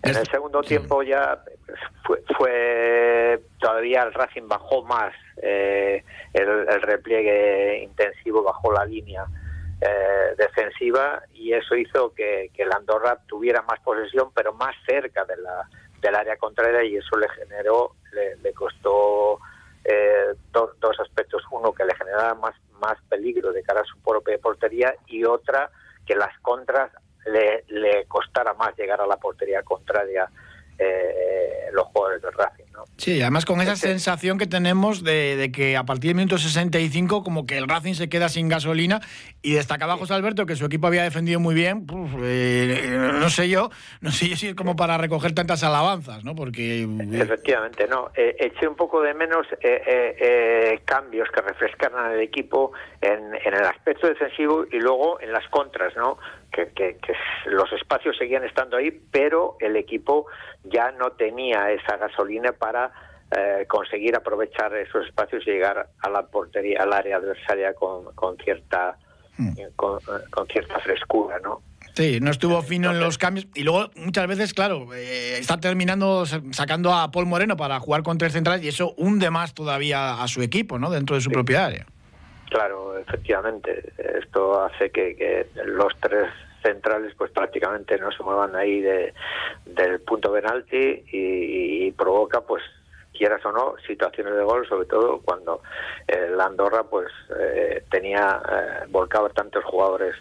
en 0.03 0.17
el 0.17 0.27
segundo 0.29 0.63
tiempo 0.63 1.03
ya 1.03 1.43
pues, 1.67 1.81
fue, 2.07 2.23
fue 2.37 3.43
todavía 3.59 4.03
el 4.03 4.13
Racing 4.13 4.49
bajó 4.49 4.83
más 4.85 5.13
eh, 5.43 6.05
el, 6.33 6.83
repliegue 6.83 7.83
intensivo, 7.83 8.43
bajó 8.43 8.73
la 8.73 8.85
línea 8.85 9.27
eh, 9.81 10.35
defensiva 10.37 11.23
y 11.35 11.53
eso 11.53 11.75
hizo 11.75 12.13
que, 12.15 12.51
que 12.55 12.63
el 12.63 12.73
Andorra 12.73 13.19
tuviera 13.27 13.63
más 13.63 13.81
posesión, 13.81 14.31
pero 14.35 14.53
más 14.53 14.75
cerca 14.87 15.25
de 15.25 15.37
la, 15.39 15.69
del 16.01 16.15
área 16.15 16.37
contraria 16.37 16.85
y 16.85 16.97
eso 16.97 17.17
le 17.17 17.29
generó, 17.31 17.97
le, 18.43 18.53
costó 18.53 19.41
eh, 19.85 20.35
dos 20.53 21.01
aspectos. 21.01 21.43
Uno, 21.51 21.73
que 21.73 21.85
le 21.85 21.95
generaba 21.97 22.35
más, 22.35 22.55
más 22.81 22.99
peligro 23.09 23.53
de 23.53 23.63
cara 23.63 23.81
a 23.81 23.85
su 23.85 23.99
propia 23.99 24.39
portería 24.39 24.95
y 25.07 25.25
otra, 25.25 25.71
que 26.07 26.15
las 26.15 26.39
contras 26.41 26.91
le, 27.27 27.65
le 27.69 28.07
costara 28.07 28.55
más 28.55 28.77
llegar 28.77 29.01
a 29.01 29.07
la 29.07 29.17
portería 29.17 29.63
contraria 29.63 30.29
eh, 30.79 31.69
los 31.73 31.87
jugadores 31.89 32.23
del 32.23 32.33
Racing. 32.33 32.62
Sí, 33.03 33.21
además 33.21 33.45
con 33.45 33.61
esa 33.61 33.75
sensación 33.75 34.39
que 34.39 34.47
tenemos 34.47 35.03
de, 35.03 35.51
que 35.53 35.77
a 35.77 35.83
partir 35.83 36.11
del 36.11 36.19
minuto 36.19 36.39
65 36.39 37.25
como 37.25 37.47
que 37.47 37.59
el 37.59 37.67
Racing 37.67 37.95
se 37.95 38.09
queda 38.09 38.29
sin 38.29 38.49
gasolina 38.49 39.01
y 39.43 39.55
destacaba 39.55 39.97
José 39.97 40.15
Alberto 40.15 40.47
que 40.47 40.55
su 40.55 40.67
equipo 40.67 40.87
había 40.87 41.03
defendido 41.03 41.41
muy 41.41 41.57
bien, 41.57 41.85
eh, 42.23 42.97
no 43.15 43.29
sé 43.29 43.49
yo, 43.49 43.71
no 44.03 44.13
sé 44.13 44.29
yo 44.29 44.37
si 44.37 44.47
es 44.47 44.55
como 44.55 44.77
para 44.77 44.99
recoger 44.99 45.35
tantas 45.35 45.65
alabanzas, 45.65 46.23
¿no? 46.23 46.37
Porque... 46.37 46.83
Eh, 46.83 47.09
Efectivamente, 47.15 47.89
no, 47.89 48.13
eché 48.15 48.69
un 48.69 48.77
poco 48.77 49.03
de 49.03 49.15
menos 49.15 49.49
cambios 50.85 51.29
que 51.35 51.41
refrescaran 51.41 52.13
el 52.13 52.21
equipo 52.21 52.71
en, 53.01 53.35
en 53.35 53.53
el 53.53 53.65
aspecto 53.65 54.07
defensivo 54.07 54.65
y 54.71 54.79
luego 54.79 55.21
en 55.21 55.33
las 55.33 55.49
contras, 55.49 55.97
¿no? 55.97 56.19
Que, 56.53 56.97
los 57.47 57.73
espacios 57.73 58.17
seguían 58.17 58.45
estando 58.45 58.77
ahí, 58.77 58.91
pero 59.11 59.57
el 59.61 59.77
equipo 59.77 60.27
ya 60.65 60.93
no 60.93 61.13
tenía 61.13 61.71
esa 61.73 61.97
gasolina 61.97 62.53
para 62.53 62.93
eh, 63.37 63.65
conseguir 63.67 64.15
aprovechar 64.15 64.75
esos 64.77 65.07
espacios 65.07 65.43
y 65.47 65.51
llegar 65.51 65.89
a 65.99 66.11
la 66.11 66.27
portería, 66.27 66.83
al 66.83 66.93
área 66.93 67.17
adversaria 67.17 67.75
con, 67.75 68.37
cierta 68.45 68.97
hmm. 69.39 69.55
con, 69.75 70.47
cierta 70.49 70.79
frescura, 70.81 71.39
¿no? 71.43 71.63
Sí, 71.95 72.21
no 72.21 72.31
estuvo 72.31 72.63
fino 72.63 72.91
en 72.91 73.01
los 73.01 73.19
cambios. 73.19 73.47
Y 73.55 73.65
luego, 73.65 73.91
muchas 73.97 74.27
veces, 74.27 74.55
claro, 74.55 74.95
eh, 74.95 75.37
está 75.39 75.59
terminando 75.59 76.25
sacando 76.53 76.95
a 76.95 77.11
Paul 77.11 77.27
Moreno 77.27 77.57
para 77.57 77.81
jugar 77.81 78.03
con 78.03 78.17
tres 78.17 78.33
centrales 78.33 78.65
y 78.65 78.69
eso 78.69 78.95
hunde 78.97 79.31
más 79.31 79.53
todavía 79.53 80.23
a 80.23 80.29
su 80.29 80.41
equipo, 80.41 80.79
¿no? 80.79 80.91
Dentro 80.91 81.17
de 81.17 81.23
su 81.23 81.31
propia 81.31 81.67
área. 81.67 81.87
Claro, 82.53 82.99
efectivamente. 82.99 83.95
Esto 83.97 84.63
hace 84.63 84.91
que, 84.91 85.49
los 85.65 85.91
tres 86.01 86.29
centrales 86.63 87.15
pues 87.17 87.31
prácticamente 87.31 87.97
no 87.97 88.13
se 88.13 88.23
muevan 88.23 88.55
ahí 88.55 88.83
de, 88.83 89.15
del 89.65 90.01
punto 90.01 90.31
penalti 90.31 91.03
y, 91.11 91.91
provoca 91.93 92.43
pues 92.43 92.63
quieras 93.17 93.45
o 93.47 93.53
no 93.53 93.75
situaciones 93.87 94.35
de 94.35 94.43
gol 94.43 94.67
sobre 94.67 94.87
todo 94.87 95.21
cuando 95.21 95.63
la 96.31 96.47
Andorra 96.47 96.83
pues 96.85 97.09
eh, 97.39 97.85
tenía 97.91 98.41
eh, 98.51 98.87
volcado 98.89 99.29
tantos 99.31 99.65
jugadores 99.65 100.17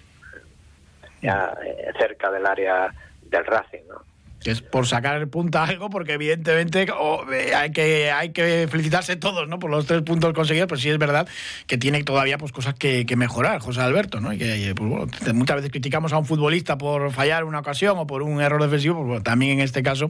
ya 1.22 1.58
eh, 1.64 1.92
cerca 1.98 2.30
del 2.32 2.46
área 2.46 2.92
del 3.24 3.46
Racing 3.46 3.88
¿no? 3.88 4.11
Que 4.44 4.52
es 4.52 4.62
por 4.62 4.88
sacar 4.88 5.28
punta 5.28 5.64
algo, 5.64 5.90
porque 5.90 6.14
evidentemente 6.14 6.88
eh, 7.32 7.56
hay, 7.56 7.72
que, 7.72 8.12
hay 8.12 8.30
que 8.30 8.68
felicitarse 8.70 9.16
todos 9.16 9.48
¿no? 9.48 9.60
por 9.60 9.70
los 9.70 9.86
tres 9.86 10.02
puntos 10.02 10.34
conseguidos, 10.34 10.68
pero 10.68 10.82
sí 10.82 10.90
es 10.90 10.98
verdad 10.98 11.28
que 11.68 11.78
tiene 11.78 12.04
todavía 12.04 12.38
pues, 12.38 12.52
cosas 12.52 12.74
que, 12.74 13.06
mejorar, 13.16 13.60
José 13.60 13.82
Alberto. 13.82 14.20
¿no? 14.20 14.34
Y 14.34 14.38
que, 14.38 14.74
pues, 14.76 14.90
bueno, 14.90 15.08
muchas 15.34 15.58
veces 15.58 15.72
criticamos 15.72 16.14
a 16.14 16.18
un 16.18 16.26
futbolista 16.26 16.78
por 16.78 17.12
fallar 17.12 17.44
una 17.44 17.60
ocasión 17.60 17.98
o 17.98 18.08
por 18.08 18.24
un 18.24 18.42
error 18.42 18.62
defensivo, 18.62 19.06
pues, 19.06 19.24
también 19.24 19.52
en 19.54 19.60
este 19.60 19.84
caso 19.84 20.10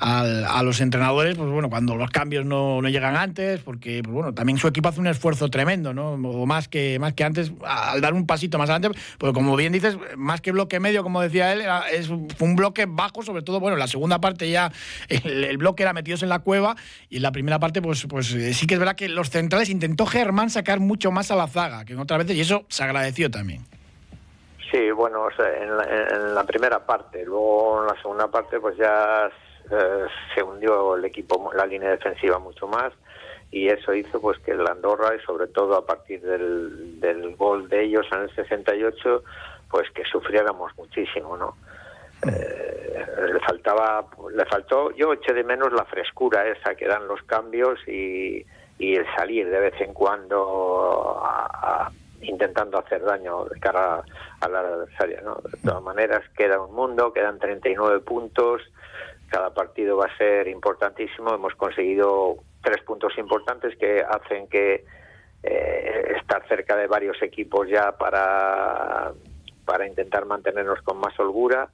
a 0.00 0.62
los 0.62 0.80
entrenadores, 0.80 1.36
pues 1.36 1.50
bueno, 1.50 1.68
cuando 1.68 1.96
los 1.96 2.10
cambios 2.10 2.44
no, 2.44 2.80
no 2.80 2.88
llegan 2.88 3.16
antes, 3.16 3.60
porque 3.60 4.02
pues, 4.02 4.14
bueno, 4.14 4.34
también 4.34 4.58
su 4.58 4.68
equipo 4.68 4.88
hace 4.88 5.00
un 5.00 5.06
esfuerzo 5.06 5.48
tremendo, 5.48 5.92
¿no? 5.92 6.12
o 6.12 6.46
más 6.46 6.68
que, 6.68 6.98
más 6.98 7.12
que 7.12 7.24
antes, 7.24 7.52
al 7.64 8.00
dar 8.00 8.14
un 8.14 8.26
pasito 8.26 8.58
más 8.58 8.70
adelante, 8.70 8.98
pues 9.18 9.32
como 9.32 9.56
bien 9.56 9.72
dices, 9.72 9.98
más 10.16 10.40
que 10.40 10.52
bloque 10.52 10.80
medio, 10.80 11.02
como 11.02 11.20
decía 11.20 11.52
él, 11.52 11.62
es 11.92 12.08
un 12.08 12.56
bloque 12.56 12.86
bajo, 12.86 13.22
sobre 13.22 13.42
todo 13.42 13.57
bueno, 13.60 13.76
la 13.76 13.86
segunda 13.86 14.20
parte 14.20 14.50
ya 14.50 14.72
el, 15.08 15.56
bloque 15.58 15.82
era 15.82 15.92
metidos 15.92 16.22
en 16.22 16.28
la 16.28 16.40
cueva 16.40 16.76
y 17.08 17.16
en 17.16 17.22
la 17.22 17.32
primera 17.32 17.58
parte, 17.58 17.82
pues, 17.82 18.06
pues 18.08 18.32
eh, 18.34 18.54
sí 18.54 18.66
que 18.66 18.74
es 18.74 18.80
verdad 18.80 18.96
que 18.96 19.08
los 19.08 19.30
centrales 19.30 19.68
intentó 19.70 20.06
Germán 20.06 20.50
sacar 20.50 20.80
mucho 20.80 21.10
más 21.10 21.30
a 21.30 21.36
la 21.36 21.46
zaga 21.46 21.84
que 21.84 21.92
en 21.92 21.98
otras 21.98 22.20
veces 22.20 22.36
y 22.36 22.40
eso 22.40 22.64
se 22.68 22.84
agradeció 22.84 23.30
también. 23.30 23.64
Sí, 24.70 24.90
bueno, 24.90 25.28
en, 25.38 26.34
la, 26.34 26.44
primera 26.44 26.84
parte, 26.84 27.24
luego 27.24 27.80
en 27.80 27.86
la 27.86 28.02
segunda 28.02 28.28
parte 28.28 28.60
pues 28.60 28.76
ya 28.76 29.30
eh, 29.70 30.06
se 30.34 30.42
hundió 30.42 30.96
el 30.96 31.04
equipo, 31.06 31.50
la 31.54 31.64
línea 31.64 31.90
defensiva 31.90 32.38
mucho 32.38 32.66
más 32.66 32.92
y 33.50 33.68
eso 33.68 33.94
hizo 33.94 34.20
pues 34.20 34.38
que 34.40 34.50
el 34.50 34.66
Andorra 34.66 35.14
y 35.16 35.24
sobre 35.24 35.46
todo 35.46 35.74
a 35.74 35.86
partir 35.86 36.20
del, 36.20 37.00
del 37.00 37.34
gol 37.36 37.68
de 37.70 37.84
ellos 37.84 38.06
en 38.12 38.20
el 38.20 38.34
68 38.34 39.24
pues 39.70 39.90
que 39.90 40.04
sufriéramos 40.04 40.76
muchísimo, 40.76 41.36
¿no? 41.36 41.56
Eh, 42.26 43.06
le 43.32 43.40
faltaba, 43.40 44.04
le 44.32 44.44
faltó, 44.46 44.90
yo 44.92 45.12
eché 45.12 45.32
de 45.32 45.44
menos 45.44 45.72
la 45.72 45.84
frescura 45.84 46.46
esa 46.46 46.74
que 46.74 46.86
dan 46.86 47.06
los 47.06 47.22
cambios 47.22 47.78
y, 47.86 48.44
el 48.78 49.04
salir 49.16 49.50
de 49.50 49.58
vez 49.58 49.80
en 49.80 49.92
cuando 49.92 51.20
intentando 52.20 52.78
hacer 52.78 53.02
daño 53.02 53.44
de 53.44 53.58
cara 53.60 54.02
a 54.40 54.48
la 54.48 54.60
adversaria. 54.60 55.20
¿no? 55.20 55.36
De 55.36 55.58
todas 55.62 55.82
maneras, 55.82 56.22
queda 56.36 56.60
un 56.60 56.74
mundo, 56.74 57.12
quedan 57.12 57.38
39 57.38 58.00
puntos, 58.00 58.62
cada 59.28 59.52
partido 59.52 59.96
va 59.96 60.06
a 60.06 60.16
ser 60.16 60.48
importantísimo. 60.48 61.34
Hemos 61.34 61.54
conseguido 61.54 62.36
tres 62.62 62.82
puntos 62.84 63.16
importantes 63.18 63.76
que 63.76 64.00
hacen 64.00 64.48
que 64.48 64.84
eh, 65.42 66.14
estar 66.16 66.46
cerca 66.48 66.76
de 66.76 66.86
varios 66.86 67.20
equipos 67.22 67.68
ya 67.68 67.92
para, 67.92 69.12
para 69.64 69.86
intentar 69.86 70.24
mantenernos 70.24 70.80
con 70.82 70.98
más 70.98 71.18
holgura 71.18 71.68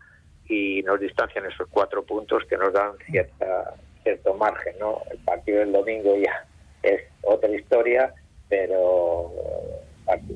y 0.49 0.83
nos 0.83 1.01
distancian 1.01 1.47
esos 1.47 1.69
cuatro 1.71 2.03
puntos 2.03 2.45
que 2.49 2.57
nos 2.57 2.73
dan 2.73 2.93
cierta, 3.07 3.75
cierto 4.03 4.35
margen. 4.35 4.75
¿no? 4.79 5.03
El 5.11 5.19
partido 5.19 5.61
del 5.61 5.73
domingo 5.73 6.17
ya 6.17 6.45
es 6.83 7.03
otra 7.23 7.51
historia, 7.51 8.13
pero 8.49 9.33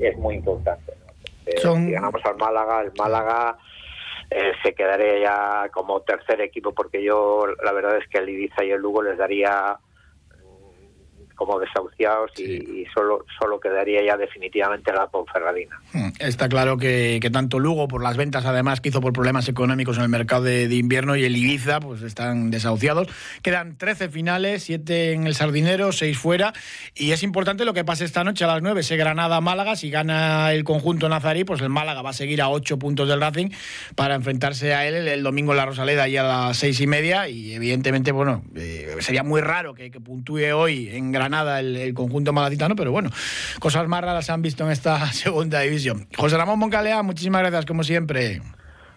es 0.01 0.17
muy 0.17 0.37
importante. 0.37 0.93
Si 1.47 1.93
ganamos 1.93 2.25
al 2.25 2.37
Málaga, 2.37 2.83
el 2.83 2.93
Málaga 2.99 3.57
eh, 4.31 4.53
se 4.63 4.75
quedaría 4.75 5.19
ya 5.21 5.69
como 5.71 6.01
tercer 6.03 6.41
equipo, 6.41 6.73
porque 6.73 7.03
yo 7.03 7.47
la 7.65 7.73
verdad 7.73 7.97
es 7.97 8.07
que 8.09 8.19
el 8.19 8.29
Ibiza 8.29 8.65
y 8.65 8.71
el 8.71 8.81
Lugo 8.81 9.03
les 9.03 9.17
daría 9.17 9.79
como 11.39 11.61
desahuciados 11.61 12.33
y, 12.37 12.85
solo, 12.93 13.25
solo 13.39 13.61
quedaría 13.61 14.05
ya 14.05 14.17
definitivamente 14.17 14.93
la 14.93 15.07
Ponferradina. 15.07 15.81
Hmm, 15.93 16.09
está 16.19 16.49
claro 16.49 16.77
que, 16.77 17.21
tanto 17.33 17.61
Lugo, 17.61 17.87
por 17.87 18.03
las 18.03 18.17
ventas 18.17 18.45
además 18.45 18.81
que 18.81 18.89
hizo 18.89 19.01
por 19.01 19.13
problemas 19.13 19.49
económicos 19.49 19.99
en 19.99 20.03
el 20.03 20.09
mercado 20.09 20.43
de, 20.43 20.65
invierno, 20.75 21.15
y 21.15 21.25
el 21.25 21.37
Ibiza, 21.37 21.79
pues 21.79 22.03
están 22.03 22.51
desahuciados. 22.51 23.07
Quedan 23.41 23.79
13 23.79 24.09
finales, 24.09 24.65
7 24.65 25.13
en 25.13 25.29
el 25.29 25.37
Sardinero, 25.37 25.93
6 25.93 26.19
fuera, 26.19 26.53
y 26.97 27.13
es 27.13 27.23
importante 27.23 27.65
lo 27.65 27.73
que 27.73 27.85
pase 27.85 28.05
esta 28.05 28.25
noche 28.25 28.43
a 28.43 28.49
las 28.49 28.61
9, 28.61 28.81
ese 28.81 28.97
Granada-Málaga, 28.97 29.77
si 29.77 29.91
gana 29.91 30.53
el 30.53 30.65
conjunto 30.65 31.09
nazarí, 31.09 31.45
pues 31.45 31.61
el 31.61 31.69
Málaga 31.69 32.03
va 32.03 32.11
a 32.11 32.15
seguir 32.15 32.43
a 32.43 32.49
8 32.49 32.81
puntos 32.81 33.09
del 33.09 33.21
Racing 33.21 33.51
para 33.95 34.17
enfrentarse 34.17 34.75
a 34.75 34.89
él 34.89 35.07
el, 35.07 35.23
domingo 35.23 35.53
en 35.53 35.59
la 35.59 35.67
Rosaleda 35.67 36.09
y 36.09 36.17
a 36.17 36.25
las 36.25 36.57
6 36.57 36.81
y 36.81 36.87
media, 36.89 37.29
y 37.29 37.55
evidentemente, 37.55 38.11
bueno, 38.11 38.43
eh, 38.57 38.97
sería 38.99 39.23
muy 39.23 39.41
raro 39.41 39.73
que, 39.73 39.93
que 39.93 40.01
puntúe 40.01 40.53
hoy 40.53 40.89
en 40.89 41.13
Granada 41.13 41.28
nada 41.29 41.61
el, 41.61 41.95
conjunto 41.95 42.33
malacitano, 42.33 42.77
pero 42.77 42.93
bueno, 42.93 43.11
cosas 43.61 43.87
más 43.89 44.03
raras 44.03 44.27
se 44.27 44.33
han 44.33 44.43
visto 44.43 44.65
en 44.65 44.71
esta 44.71 45.07
segunda 45.13 45.61
división. 45.61 46.07
José 46.17 46.37
Ramón 46.37 46.59
Moncalea, 46.59 47.03
muchísimas 47.03 47.43
gracias 47.43 47.67
como 47.67 47.85
siempre. 47.85 48.41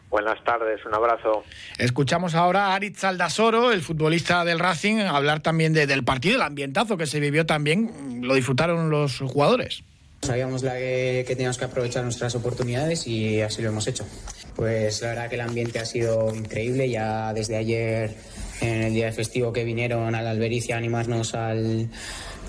Buenas 0.09 0.43
tardes, 0.43 0.85
un 0.85 0.93
abrazo. 0.93 1.43
Escuchamos 1.77 2.35
ahora 2.35 2.67
a 2.67 2.75
Aritz 2.75 3.01
Aldasoro, 3.05 3.71
el 3.71 3.81
futbolista 3.81 4.43
del 4.43 4.59
Racing, 4.59 4.97
hablar 4.97 5.39
también 5.39 5.71
del 5.71 6.03
partido, 6.03 6.35
el 6.35 6.41
ambientazo 6.41 6.97
que 6.97 7.05
se 7.05 7.21
vivió 7.21 7.45
también, 7.45 8.19
lo 8.21 8.35
disfrutaron 8.35 8.89
los 8.89 9.19
jugadores. 9.19 9.83
Sabíamos 10.21 10.63
la 10.63 10.73
que, 10.73 11.23
que, 11.25 11.35
teníamos 11.35 11.57
que 11.57 11.65
aprovechar 11.65 12.03
nuestras 12.03 12.35
oportunidades 12.35 13.07
y 13.07 13.41
así 13.41 13.61
lo 13.61 13.69
hemos 13.69 13.87
hecho. 13.87 14.05
Pues 14.55 15.01
la 15.01 15.07
verdad 15.07 15.29
que 15.29 15.35
el 15.35 15.41
ambiente 15.41 15.79
ha 15.79 15.85
sido 15.85 16.35
increíble, 16.35 16.89
ya 16.89 17.33
desde 17.33 17.55
ayer 17.55 18.13
en 18.61 18.83
el 18.83 18.93
día 18.93 19.07
de 19.07 19.11
festivo 19.11 19.51
que 19.51 19.63
vinieron 19.63 20.15
a 20.15 20.21
la 20.21 20.31
Albericia 20.31 20.75
a 20.75 20.77
animarnos 20.77 21.35
al, 21.35 21.89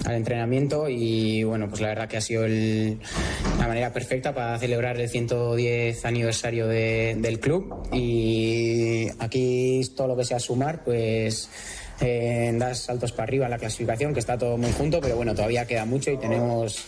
al 0.05 0.15
entrenamiento 0.15 0.89
y 0.89 1.45
bueno, 1.45 1.69
pues 1.69 1.81
la 1.81 1.89
verdad 1.89 2.09
que 2.09 2.17
ha 2.17 2.21
sido 2.21 2.47
la 2.47 3.69
manera 3.69 3.93
perfecta 3.93 4.35
para 4.35 4.59
celebrar 4.59 4.99
el 4.99 5.09
110 5.09 6.05
aniversario 6.05 6.67
del 6.67 7.41
club 7.41 7.89
y 7.93 9.09
aquí 9.19 9.83
todo 9.97 10.09
lo 10.09 10.17
que 10.17 10.25
sea 10.25 10.39
sumar, 10.39 10.85
pues 10.85 11.51
eh, 12.01 12.53
das 12.55 12.85
saltos 12.85 13.13
para 13.13 13.25
arriba 13.25 13.45
en 13.47 13.51
la 13.53 13.59
clasificación, 13.59 14.13
que 14.13 14.21
está 14.21 14.37
todo 14.37 14.57
muy 14.57 14.73
junto, 14.73 15.01
pero 15.01 15.17
bueno, 15.17 15.35
todavía 15.35 15.67
queda 15.67 15.85
mucho 15.85 16.11
y 16.11 16.19
tenemos 16.19 16.85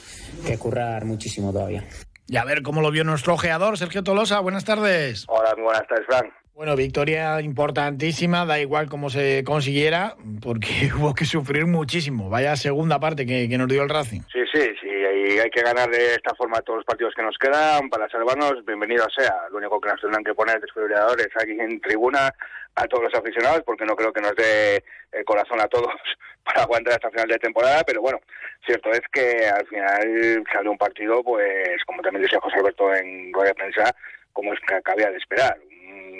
que 0.47 0.59
currar 0.59 1.04
muchísimo 1.04 1.52
todavía. 1.52 1.85
Y 2.26 2.37
a 2.37 2.45
ver 2.45 2.62
cómo 2.62 2.81
lo 2.81 2.90
vio 2.90 3.04
nuestro 3.04 3.35
ojeador, 3.35 3.78
Sergio 3.78 4.02
Tolosa. 4.02 4.40
Buenas 4.40 4.64
tardes. 4.64 5.25
Hola, 5.28 5.54
muy 5.57 5.64
buenas 5.64 5.87
tardes, 5.87 6.07
Frank. 6.07 6.43
Bueno, 6.54 6.76
victoria 6.76 7.40
importantísima, 7.40 8.46
da 8.46 8.61
igual 8.61 8.88
cómo 8.88 9.11
se 9.11 9.42
consiguiera, 9.42 10.14
porque 10.40 10.68
hubo 10.96 11.12
que 11.12 11.25
sufrir 11.25 11.66
muchísimo. 11.66 12.30
Vaya 12.30 12.54
segunda 12.54 13.00
parte 13.00 13.26
que, 13.26 13.49
nos 13.58 13.66
dio 13.66 13.82
el 13.82 13.88
Racing. 13.88 14.20
Sí, 14.32 14.38
sí, 14.52 14.62
sí, 14.80 14.87
y 14.87 15.38
hay 15.40 15.50
que 15.50 15.62
ganar 15.62 15.90
de 15.90 16.14
esta 16.14 16.32
forma 16.37 16.62
todos 16.62 16.76
los 16.76 16.87
partidos 16.87 17.12
que 17.16 17.25
nos 17.25 17.37
quedan 17.38 17.90
para 17.90 18.08
salvarnos, 18.08 18.64
bienvenido 18.64 19.04
sea. 19.11 19.34
Lo 19.50 19.58
único 19.58 19.80
que 19.80 19.88
nos 19.88 20.00
tendrán 20.00 20.23
que 20.23 20.32
poner 20.32 20.61
desfibriladores 20.61 21.26
aquí 21.34 21.58
en 21.58 21.80
tribuna 21.80 22.32
a 22.76 22.87
todos 22.87 23.02
los 23.02 23.14
aficionados, 23.14 23.62
porque 23.66 23.84
no 23.84 23.96
creo 23.96 24.12
que 24.12 24.20
nos 24.20 24.37
dé 24.37 24.84
el 25.11 25.25
corazón 25.25 25.61
a 25.61 25.66
todos 25.66 25.92
para 26.44 26.62
aguantar 26.62 26.94
hasta 26.94 27.11
final 27.11 27.30
de 27.30 27.38
temporada, 27.40 27.82
pero 27.84 28.00
bueno, 28.00 28.20
cierto 28.64 28.92
es 28.92 29.02
que 29.12 29.49
al 29.49 29.66
final 29.66 30.44
sale 30.52 30.68
un 30.68 30.78
partido, 30.78 31.20
pues 31.25 31.82
como 31.84 32.00
también 32.00 32.23
decía 32.23 32.38
José 32.38 32.58
Alberto 32.58 32.94
en 32.94 33.32
rueda 33.32 33.49
de 33.49 33.54
prensa, 33.54 33.96
como 34.32 34.52
es 34.52 34.61
que 34.61 34.80
cabía 34.82 35.11
de 35.11 35.16
esperar 35.16 35.58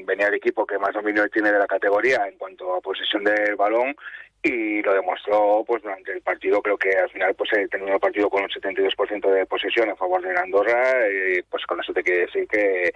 venía 0.05 0.29
el 0.29 0.35
equipo 0.35 0.67
que 0.67 0.79
más 0.79 0.93
dominio 0.93 1.29
tiene 1.29 1.53
de 1.53 1.59
la 1.59 1.67
categoría 1.67 2.27
en 2.27 2.39
cuanto 2.39 2.75
a 2.75 2.81
posesión 2.81 3.25
del 3.25 3.57
balón 3.57 3.95
y 4.43 4.83
lo 4.83 4.93
demostró 4.93 5.65
pues 5.67 5.83
durante 5.83 6.13
el 6.13 6.21
partido 6.21 6.61
creo 6.61 6.77
que 6.77 6.91
al 6.91 7.11
final 7.11 7.35
pues 7.35 7.51
eh, 7.55 7.67
terminó 7.71 7.95
el 7.95 8.01
partido 8.01 8.29
con 8.29 8.43
un 8.43 8.49
72% 8.49 9.31
de 9.31 9.47
posesión 9.47 9.91
a 9.91 9.97
favor 9.97 10.23
de 10.23 10.39
Andorra 10.39 11.09
y 11.09 11.43
pues 11.43 11.65
con 11.67 11.81
eso 11.81 11.93
te 11.93 12.03
quiere 12.03 12.27
decir 12.27 12.47
que 12.47 12.93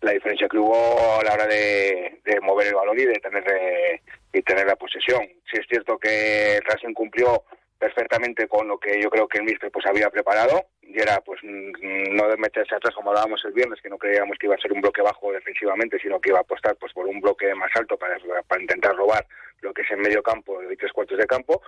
la 0.00 0.12
diferencia 0.12 0.48
que 0.48 0.58
hubo 0.58 1.20
a 1.20 1.24
la 1.24 1.34
hora 1.34 1.46
de, 1.46 2.20
mover 2.42 2.68
el 2.68 2.74
balón 2.74 2.98
y 2.98 3.04
de 3.04 3.14
tener 3.14 3.44
eh, 3.48 4.00
y 4.32 4.42
tener 4.42 4.66
la 4.66 4.76
posesión. 4.76 5.26
Sí 5.50 5.60
es 5.60 5.66
cierto 5.68 5.98
que 5.98 6.60
Racing 6.64 6.94
cumplió 6.94 7.42
perfectamente 7.78 8.48
con 8.48 8.68
lo 8.68 8.78
que 8.78 9.00
yo 9.00 9.08
creo 9.08 9.28
que 9.28 9.38
el 9.38 9.44
míster 9.44 9.70
pues 9.70 9.86
había 9.86 10.10
preparado. 10.10 10.66
Y 10.82 10.98
era 11.00 11.20
pues 11.20 11.40
no 11.42 12.28
de 12.28 12.36
meterse 12.38 12.74
atrás 12.74 12.94
como 12.94 13.10
hablábamos 13.10 13.44
el 13.44 13.52
viernes 13.52 13.80
que 13.82 13.90
no 13.90 13.98
creíamos 13.98 14.38
que 14.38 14.46
iba 14.46 14.54
a 14.54 14.60
ser 14.60 14.72
un 14.72 14.80
bloque 14.80 15.02
bajo 15.02 15.32
defensivamente 15.32 15.98
sino 15.98 16.18
que 16.18 16.30
iba 16.30 16.38
a 16.38 16.42
apostar 16.42 16.76
pues 16.76 16.94
por 16.94 17.06
un 17.06 17.20
bloque 17.20 17.54
más 17.54 17.70
alto 17.74 17.98
para, 17.98 18.16
para 18.46 18.62
intentar 18.62 18.96
robar 18.96 19.26
lo 19.60 19.74
que 19.74 19.82
es 19.82 19.90
en 19.90 20.00
medio 20.00 20.22
campo 20.22 20.62
y 20.62 20.76
tres 20.76 20.92
cuartos 20.92 21.18
de 21.18 21.26
campo. 21.26 21.60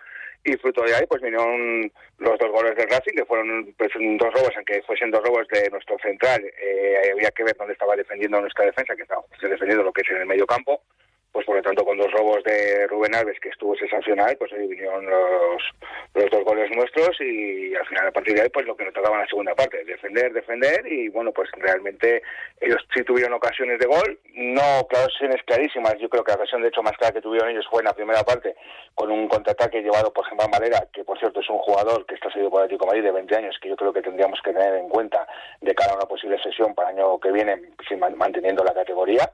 Y 0.42 0.56
fruto 0.56 0.82
de 0.82 0.94
ahí 0.94 1.04
pues 1.06 1.20
vinieron 1.20 1.92
los 2.18 2.38
dos 2.38 2.50
goles 2.50 2.74
del 2.76 2.88
Racing 2.88 3.14
que 3.14 3.26
fueron 3.26 3.74
pues 3.76 3.90
dos 3.94 4.32
robos 4.32 4.52
aunque 4.56 4.82
fuesen 4.82 5.10
dos 5.10 5.22
robos 5.22 5.46
de 5.48 5.68
nuestro 5.70 5.98
central. 5.98 6.42
Eh, 6.58 7.10
había 7.12 7.30
que 7.30 7.44
ver 7.44 7.56
dónde 7.56 7.74
estaba 7.74 7.94
defendiendo 7.94 8.40
nuestra 8.40 8.64
defensa 8.64 8.96
que 8.96 9.02
estaba 9.02 9.22
defendiendo 9.42 9.84
lo 9.84 9.92
que 9.92 10.00
es 10.00 10.10
en 10.10 10.16
el 10.16 10.26
medio 10.26 10.46
campo 10.46 10.82
pues 11.32 11.46
por 11.46 11.56
lo 11.56 11.62
tanto 11.62 11.84
con 11.84 11.96
dos 11.96 12.10
robos 12.12 12.42
de 12.44 12.86
Rubén 12.88 13.14
Alves 13.14 13.38
que 13.40 13.50
estuvo 13.50 13.76
sensacional 13.76 14.36
pues 14.36 14.52
ahí 14.52 14.66
vinieron 14.66 15.06
los, 15.08 15.62
los 16.14 16.30
dos 16.30 16.44
goles 16.44 16.70
nuestros 16.74 17.20
y 17.20 17.74
al 17.74 17.86
final 17.86 18.08
a 18.08 18.12
partir 18.12 18.34
de 18.34 18.42
ahí 18.42 18.48
pues 18.48 18.66
lo 18.66 18.76
que 18.76 18.84
nos 18.84 18.94
tocaba 18.94 19.16
en 19.16 19.22
la 19.22 19.28
segunda 19.28 19.54
parte 19.54 19.84
defender 19.84 20.32
defender 20.32 20.86
y 20.86 21.08
bueno 21.08 21.32
pues 21.32 21.48
realmente 21.56 22.22
ellos 22.60 22.84
sí 22.94 23.04
tuvieron 23.04 23.34
ocasiones 23.34 23.78
de 23.78 23.86
gol 23.86 24.18
no 24.34 24.80
ocasiones 24.80 25.40
clarísimas 25.46 25.96
yo 25.98 26.08
creo 26.08 26.24
que 26.24 26.32
la 26.32 26.36
ocasión 26.36 26.62
de 26.62 26.68
hecho 26.68 26.82
más 26.82 26.96
clara 26.96 27.14
que 27.14 27.22
tuvieron 27.22 27.50
ellos 27.50 27.66
fue 27.70 27.80
en 27.80 27.86
la 27.86 27.94
primera 27.94 28.24
parte 28.24 28.56
con 28.94 29.10
un 29.10 29.28
contraataque 29.28 29.82
llevado 29.82 30.12
por 30.12 30.26
Germán 30.26 30.50
Valera 30.50 30.88
que 30.92 31.04
por 31.04 31.18
cierto 31.18 31.40
es 31.40 31.48
un 31.48 31.58
jugador 31.58 32.04
que 32.06 32.14
está 32.14 32.30
seguido 32.30 32.50
por 32.50 32.62
Atlético 32.62 32.86
Madrid 32.86 33.04
de 33.04 33.12
20 33.12 33.36
años 33.36 33.58
que 33.62 33.68
yo 33.68 33.76
creo 33.76 33.92
que 33.92 34.02
tendríamos 34.02 34.40
que 34.42 34.52
tener 34.52 34.74
en 34.74 34.88
cuenta 34.88 35.26
de 35.60 35.74
cara 35.74 35.92
a 35.92 35.96
una 35.96 36.06
posible 36.06 36.42
sesión 36.42 36.74
para 36.74 36.90
el 36.90 36.98
año 36.98 37.20
que 37.20 37.30
viene 37.30 37.56
manteniendo 38.16 38.64
la 38.64 38.74
categoría 38.74 39.30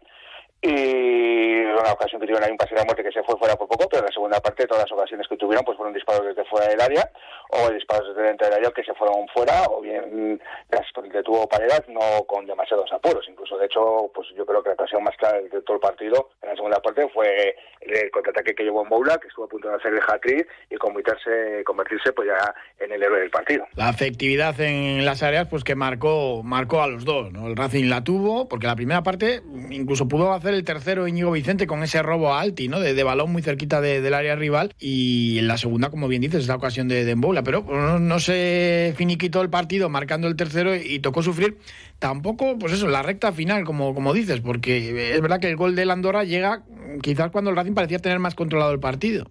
y 0.62 1.64
una 1.80 1.92
ocasión 1.92 2.20
que 2.20 2.26
tuvieron 2.26 2.44
ahí 2.44 2.50
un 2.50 2.56
pase 2.56 2.75
de 2.75 2.84
muerte 2.84 3.02
que 3.02 3.12
se 3.12 3.22
fue 3.22 3.36
fuera 3.36 3.56
por 3.56 3.68
poco, 3.68 3.86
pero 3.88 4.00
en 4.00 4.06
la 4.06 4.12
segunda 4.12 4.40
parte 4.40 4.66
todas 4.66 4.84
las 4.84 4.92
ocasiones 4.92 5.26
que 5.28 5.36
tuvieron 5.36 5.64
pues 5.64 5.76
fueron 5.76 5.94
disparos 5.94 6.26
desde 6.26 6.44
fuera 6.44 6.68
del 6.68 6.80
área 6.80 7.10
o 7.50 7.70
disparos 7.70 8.08
desde 8.08 8.28
dentro 8.28 8.46
del 8.46 8.56
área 8.56 8.70
que 8.70 8.84
se 8.84 8.94
fueron 8.94 9.26
fuera 9.28 9.64
o 9.70 9.80
bien 9.80 10.40
las 10.70 10.86
detuvo 11.12 11.48
paredes 11.48 11.82
no 11.88 12.25
con 12.26 12.46
demasiados 12.46 12.90
apuros. 12.92 13.26
Incluso 13.28 13.58
de 13.58 13.66
hecho 13.66 14.10
pues 14.14 14.28
yo 14.36 14.44
creo 14.46 14.62
que 14.62 14.70
la 14.70 14.75
ocasión 14.75 15.04
más 15.04 15.16
clara 15.16 15.40
de 15.40 15.62
todo 15.62 15.76
el 15.76 15.80
partido 15.80 16.30
en 16.42 16.48
la 16.48 16.54
segunda 16.56 16.80
parte 16.80 17.08
fue 17.12 17.54
el 17.80 18.10
contraataque 18.10 18.54
que 18.54 18.64
llevó 18.64 18.82
en 18.82 18.88
Boula, 18.88 19.18
que 19.18 19.28
estuvo 19.28 19.44
a 19.44 19.48
punto 19.48 19.68
de 19.68 19.76
hacer 19.76 19.92
el 19.92 20.00
hat 20.00 20.22
y 20.70 20.76
convertirse, 20.76 21.62
convertirse 21.64 22.12
pues 22.12 22.28
ya 22.28 22.54
en 22.84 22.92
el 22.92 23.02
héroe 23.02 23.20
del 23.20 23.30
partido. 23.30 23.66
La 23.75 23.90
efectividad 23.90 24.58
en 24.60 25.04
las 25.04 25.22
áreas 25.22 25.46
pues 25.48 25.62
que 25.62 25.75
marcó, 25.75 26.42
marcó 26.42 26.82
a 26.82 26.88
los 26.88 27.04
dos, 27.04 27.30
¿no? 27.32 27.47
El 27.47 27.56
Racing 27.56 27.88
la 27.88 28.02
tuvo 28.02 28.49
porque 28.49 28.66
la 28.66 28.75
primera 28.75 29.02
parte 29.02 29.42
incluso 29.71 30.08
pudo 30.08 30.32
hacer 30.32 30.46
el 30.54 30.65
tercero 30.65 31.09
Íñigo 31.09 31.32
Vicente 31.32 31.67
con 31.67 31.82
ese 31.82 32.02
robo 32.02 32.32
a 32.32 32.41
Alti, 32.41 32.69
¿no? 32.69 32.80
De, 32.80 33.02
balón 33.02 33.32
muy 33.32 33.43
cerquita 33.43 33.80
del 33.80 34.15
área 34.15 34.37
rival. 34.37 34.75
Y 34.78 35.39
en 35.39 35.49
la 35.49 35.59
segunda, 35.59 35.91
como 35.91 36.09
bien 36.09 36.23
dices, 36.23 36.45
esa 36.45 36.56
ocasión 36.56 36.89
de, 36.89 37.04
de 37.04 37.43
Pero 37.45 37.63
no, 37.99 38.21
se 38.21 38.95
finiquitó 38.97 39.43
el 39.43 39.50
partido 39.50 39.89
marcando 39.89 40.28
el 40.28 40.37
tercero 40.37 40.75
y 40.75 40.99
tocó 40.99 41.23
sufrir. 41.23 41.59
Tampoco, 41.99 42.59
pues 42.59 42.73
eso, 42.73 42.89
la 42.89 43.02
recta 43.02 43.32
final, 43.32 43.65
como, 43.65 43.95
como 43.95 44.13
dices, 44.13 44.41
porque 44.41 45.15
es 45.15 45.21
verdad 45.21 45.41
que 45.41 45.49
el 45.49 45.56
gol 45.56 45.75
de 45.76 45.91
Andorra 45.91 46.25
llega 46.25 46.63
quizás 47.02 47.30
cuando 47.30 47.50
el 47.50 47.56
Racing 47.56 47.75
parecía 47.75 47.99
tener 47.99 48.19
más 48.19 48.35
controlado 48.35 48.73
el 48.73 48.80
partido. 48.80 49.30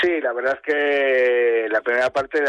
Sí, 0.00 0.20
la 0.20 0.32
verdad 0.32 0.58
es 0.58 0.74
que 0.74 1.68
la 1.70 1.80
primera 1.80 2.10
parte 2.10 2.42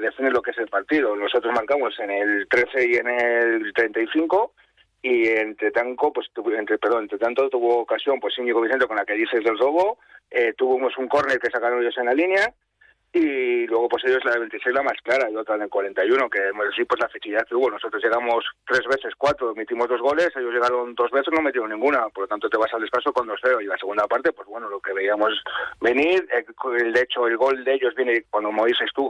define 0.00 0.30
lo 0.30 0.42
que 0.42 0.50
es 0.50 0.58
el 0.58 0.68
partido. 0.68 1.16
Nosotros 1.16 1.52
marcamos 1.54 1.98
en 1.98 2.10
el 2.10 2.46
13 2.48 2.88
y 2.88 2.94
en 2.96 3.08
el 3.08 3.72
35 3.72 4.54
y 5.02 5.28
entre 5.28 5.72
tanto, 5.72 6.12
pues 6.12 6.30
entre 6.56 6.78
perdón, 6.78 7.02
entre 7.02 7.18
tanto 7.18 7.48
tuvo 7.50 7.80
ocasión 7.80 8.20
pues 8.20 8.38
Íñigo 8.38 8.60
Vicente 8.60 8.86
con 8.86 8.96
la 8.96 9.04
que 9.04 9.14
dices 9.14 9.42
del 9.42 9.58
robo, 9.58 9.98
eh, 10.30 10.54
tuvimos 10.56 10.96
un 10.96 11.08
córner 11.08 11.38
que 11.40 11.50
sacaron 11.50 11.82
ellos 11.82 11.98
en 11.98 12.06
la 12.06 12.14
línea 12.14 12.54
y 13.12 13.66
luego 13.66 13.88
pues 13.90 14.04
ellos 14.04 14.24
la 14.24 14.32
de 14.32 14.38
26 14.40 14.74
la 14.74 14.82
más 14.82 14.98
clara 15.02 15.28
y 15.30 15.36
otra 15.36 15.56
en 15.56 15.62
el 15.62 15.68
41 15.68 16.30
que 16.30 16.40
sí 16.74 16.84
pues 16.84 17.00
la 17.00 17.08
fechilla 17.08 17.44
que 17.44 17.54
hubo. 17.54 17.70
Nosotros 17.70 18.02
llegamos 18.02 18.44
tres 18.66 18.82
veces 18.88 19.12
cuatro 19.18 19.54
metimos 19.54 19.88
dos 19.88 20.00
goles 20.00 20.30
ellos 20.34 20.54
llegaron 20.54 20.94
dos 20.94 21.10
veces 21.10 21.32
no 21.32 21.42
metieron 21.42 21.70
ninguna. 21.70 22.08
Por 22.08 22.22
lo 22.24 22.28
tanto 22.28 22.48
te 22.48 22.56
vas 22.56 22.72
al 22.72 22.80
descanso 22.80 23.12
con 23.12 23.28
2-0 23.28 23.62
y 23.62 23.66
la 23.66 23.76
segunda 23.76 24.06
parte 24.06 24.32
pues 24.32 24.48
bueno 24.48 24.70
lo 24.70 24.80
que 24.80 24.94
veíamos 24.94 25.32
venir 25.80 26.26
el, 26.30 26.92
de 26.92 27.00
hecho 27.00 27.26
el 27.26 27.36
gol 27.36 27.62
de 27.64 27.74
ellos 27.74 27.94
viene 27.94 28.24
cuando 28.30 28.50
dices 28.64 28.90
tú 28.94 29.06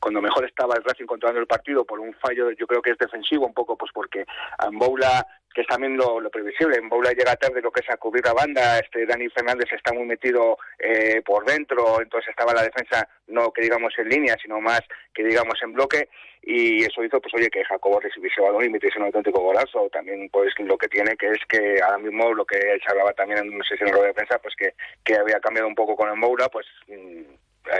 cuando 0.00 0.20
mejor 0.20 0.44
estaba 0.44 0.74
el 0.74 0.82
Racing 0.82 1.06
controlando 1.06 1.40
el 1.40 1.46
partido 1.46 1.84
por 1.84 2.00
un 2.00 2.14
fallo 2.14 2.50
yo 2.50 2.66
creo 2.66 2.82
que 2.82 2.90
es 2.90 2.98
defensivo 2.98 3.46
un 3.46 3.54
poco 3.54 3.76
pues 3.76 3.92
porque 3.92 4.24
Amboula 4.58 5.24
que 5.56 5.62
es 5.62 5.68
también 5.68 5.96
lo, 5.96 6.20
previsible. 6.28 6.76
En 6.76 6.90
Boula 6.90 7.12
llega 7.12 7.34
tarde 7.34 7.62
lo 7.62 7.72
que 7.72 7.80
es 7.80 7.88
a 7.88 7.96
cubrir 7.96 8.22
la 8.26 8.34
banda, 8.34 8.78
este 8.78 9.06
Dani 9.06 9.26
Fernández 9.30 9.72
está 9.72 9.90
muy 9.94 10.04
metido 10.04 10.58
eh, 10.78 11.22
por 11.24 11.46
dentro, 11.46 12.02
entonces 12.02 12.28
estaba 12.28 12.52
la 12.52 12.62
defensa 12.62 13.08
no 13.28 13.50
que 13.50 13.62
digamos 13.62 13.94
en 13.96 14.10
línea, 14.10 14.36
sino 14.42 14.60
más 14.60 14.82
que 15.14 15.24
digamos 15.24 15.54
en 15.62 15.72
bloque, 15.72 16.10
y 16.42 16.84
eso 16.84 17.02
hizo 17.02 17.22
pues 17.22 17.32
oye 17.32 17.48
que 17.48 17.64
Jacobo 17.64 18.00
recibiese 18.00 18.42
balón 18.42 18.66
y 18.66 18.68
metiese 18.68 18.98
un 18.98 19.06
auténtico 19.06 19.40
golazo. 19.40 19.88
También 19.88 20.28
pues 20.30 20.52
lo 20.58 20.76
que 20.76 20.88
tiene 20.88 21.16
que 21.16 21.28
es 21.28 21.40
que 21.48 21.80
ahora 21.82 21.96
mismo 21.96 22.34
lo 22.34 22.44
que 22.44 22.58
se 22.58 22.90
hablaba 22.90 23.14
también 23.14 23.38
en 23.38 23.54
una 23.54 23.64
sesión 23.64 23.90
de 23.92 24.08
defensa, 24.08 24.38
pues 24.38 24.54
que, 24.56 24.74
que 25.02 25.14
había 25.14 25.40
cambiado 25.40 25.68
un 25.68 25.74
poco 25.74 25.96
con 25.96 26.10
el 26.10 26.16
Moura, 26.16 26.50
pues 26.50 26.66
mm, 26.88 27.22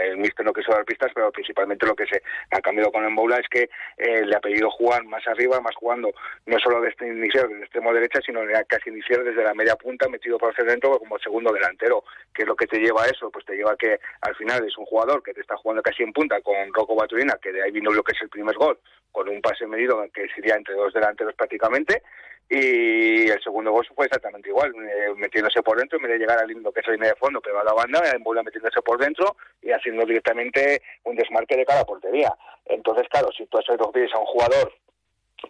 el 0.02 0.16
míster 0.16 0.44
no 0.44 0.52
quiso 0.52 0.72
dar 0.72 0.84
pistas, 0.84 1.12
pero 1.14 1.30
principalmente 1.32 1.86
lo 1.86 1.94
que 1.94 2.06
se 2.06 2.22
ha 2.50 2.60
cambiado 2.60 2.92
con 2.92 3.04
Emboula 3.04 3.38
es 3.38 3.48
que 3.48 3.68
eh, 3.96 4.24
le 4.24 4.36
ha 4.36 4.40
pedido 4.40 4.70
jugar 4.70 5.04
más 5.04 5.26
arriba, 5.26 5.60
más 5.60 5.74
jugando 5.76 6.12
no 6.46 6.58
solo 6.58 6.80
de 6.80 6.88
este 6.88 7.06
iniciar 7.06 7.48
desde 7.48 7.62
extremo 7.62 7.92
derecha, 7.92 8.20
sino 8.24 8.40
casi 8.66 8.90
iniciar 8.90 9.22
desde 9.24 9.44
la 9.44 9.54
media 9.54 9.76
punta, 9.76 10.08
metido 10.08 10.38
por 10.38 10.54
el 10.56 10.68
centro 10.68 10.98
como 10.98 11.18
segundo 11.18 11.52
delantero. 11.52 12.04
¿Qué 12.34 12.42
es 12.42 12.48
lo 12.48 12.56
que 12.56 12.66
te 12.66 12.78
lleva 12.78 13.04
a 13.04 13.06
eso? 13.06 13.30
Pues 13.30 13.44
te 13.44 13.54
lleva 13.54 13.72
a 13.72 13.76
que 13.76 13.98
al 14.20 14.34
final 14.36 14.64
es 14.66 14.76
un 14.76 14.86
jugador 14.86 15.22
que 15.22 15.34
te 15.34 15.40
está 15.40 15.56
jugando 15.56 15.82
casi 15.82 16.02
en 16.02 16.12
punta 16.12 16.40
con 16.40 16.72
Rocco 16.72 16.94
Baturina, 16.94 17.38
que 17.40 17.52
de 17.52 17.62
ahí 17.62 17.70
vino 17.70 17.90
lo 17.90 18.02
que 18.02 18.12
es 18.12 18.22
el 18.22 18.28
primer 18.28 18.56
gol, 18.56 18.78
con 19.12 19.28
un 19.28 19.40
pase 19.40 19.66
medido 19.66 20.04
que 20.12 20.28
sería 20.34 20.54
entre 20.54 20.74
dos 20.74 20.92
delanteros 20.92 21.34
prácticamente, 21.34 22.02
y 22.48 23.28
el 23.28 23.42
segundo 23.42 23.72
gol 23.72 23.86
fue 23.94 24.06
exactamente 24.06 24.48
igual, 24.48 24.72
metiéndose 25.16 25.62
por 25.62 25.78
dentro, 25.78 25.98
en 25.98 26.04
vez 26.04 26.12
de 26.12 26.18
llegar 26.18 26.38
al 26.38 26.48
lo 26.48 26.72
que 26.72 26.80
es 26.80 26.86
la 26.86 26.92
línea 26.92 27.10
de 27.10 27.16
fondo, 27.16 27.40
pero 27.40 27.58
a 27.58 27.64
la 27.64 27.72
banda, 27.72 28.00
bola 28.20 28.42
metiéndose 28.42 28.80
por 28.82 28.98
dentro 28.98 29.36
y 29.62 29.72
haciendo 29.72 30.06
directamente 30.06 30.80
un 31.04 31.16
desmarque 31.16 31.56
de 31.56 31.66
cada 31.66 31.84
portería. 31.84 32.32
Entonces, 32.64 33.06
claro, 33.08 33.30
si 33.36 33.46
tú 33.46 33.58
haces 33.58 33.76
dos 33.78 33.90
pies 33.92 34.12
a 34.14 34.18
un 34.18 34.26
jugador 34.26 34.72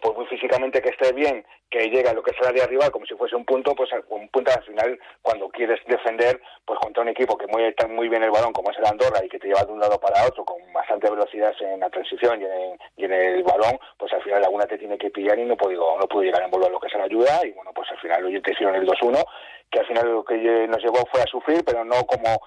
pues 0.01 0.15
muy 0.15 0.25
físicamente 0.27 0.81
que 0.81 0.89
esté 0.89 1.13
bien, 1.13 1.45
que 1.69 1.89
llegue 1.89 2.09
a 2.09 2.13
lo 2.13 2.21
que 2.21 2.31
es 2.31 2.37
el 2.41 2.47
área 2.47 2.67
como 2.91 3.05
si 3.05 3.15
fuese 3.15 3.35
un 3.35 3.45
punto, 3.45 3.73
pues 3.75 3.89
un 4.09 4.27
punto 4.29 4.51
al 4.51 4.63
final 4.63 4.99
cuando 5.21 5.49
quieres 5.49 5.79
defender, 5.87 6.41
pues 6.65 6.79
contra 6.79 7.03
un 7.03 7.09
equipo 7.09 7.37
que 7.37 7.47
mueve 7.47 7.73
tan 7.73 7.95
muy 7.95 8.09
bien 8.09 8.23
el 8.23 8.31
balón 8.31 8.53
como 8.53 8.71
es 8.71 8.77
el 8.77 8.85
Andorra 8.85 9.23
y 9.23 9.29
que 9.29 9.39
te 9.39 9.47
lleva 9.47 9.63
de 9.63 9.71
un 9.71 9.79
lado 9.79 9.99
para 9.99 10.25
otro 10.25 10.45
con 10.45 10.57
bastante 10.73 11.09
velocidad 11.09 11.53
en 11.61 11.79
la 11.79 11.89
transición 11.89 12.41
y 12.41 13.03
en, 13.03 13.11
el 13.11 13.43
balón, 13.43 13.79
pues 13.97 14.11
al 14.13 14.21
final 14.23 14.43
alguna 14.43 14.65
te 14.65 14.77
tiene 14.77 14.97
que 14.97 15.09
pillar 15.09 15.39
y 15.39 15.45
no 15.45 15.55
puedo, 15.55 15.97
no 15.97 16.07
puedo 16.07 16.23
llegar 16.23 16.41
a 16.41 16.45
envolver 16.45 16.71
lo 16.71 16.79
que 16.79 16.87
es 16.87 16.93
la 16.93 17.05
ayuda 17.05 17.45
y 17.45 17.51
bueno, 17.51 17.71
pues 17.73 17.89
al 17.91 17.99
final 17.99 18.27
ellos 18.27 18.43
te 18.43 18.51
hicieron 18.51 18.75
el 18.75 18.87
2-1, 18.87 19.23
que 19.71 19.79
al 19.79 19.87
final 19.87 20.11
lo 20.11 20.23
que 20.23 20.35
nos 20.67 20.83
llevó 20.83 21.05
fue 21.11 21.21
a 21.21 21.27
sufrir, 21.27 21.63
pero 21.65 21.83
no 21.83 22.05
como 22.05 22.39